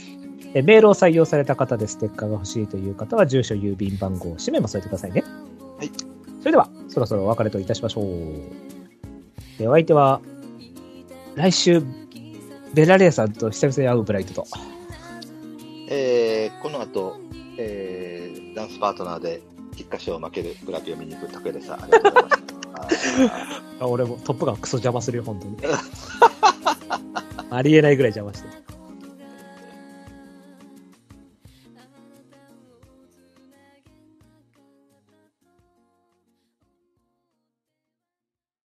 [0.54, 5.24] えメールを採用された方でステッカーが欲しいという方は、住所、郵便番号、氏名も添えてくださいね。
[5.78, 5.90] はい。
[6.38, 8.04] それでは、そろそろお別れといたしましょう。
[9.58, 10.20] でお相手は、
[11.34, 11.82] 来週、
[12.72, 14.46] ベラレーさんと久々に会うブライトと。
[15.88, 17.18] えー、この後、
[17.58, 19.42] えー、ダンスパートナーで、
[19.98, 21.74] 菊花賞を負けるグラビを見に行く拓也でした。
[21.74, 23.34] ありがとうございました。
[23.84, 25.56] あ俺もトップガンクソ邪魔するよ、本当に。
[27.50, 28.63] ありえないぐらい邪魔してる。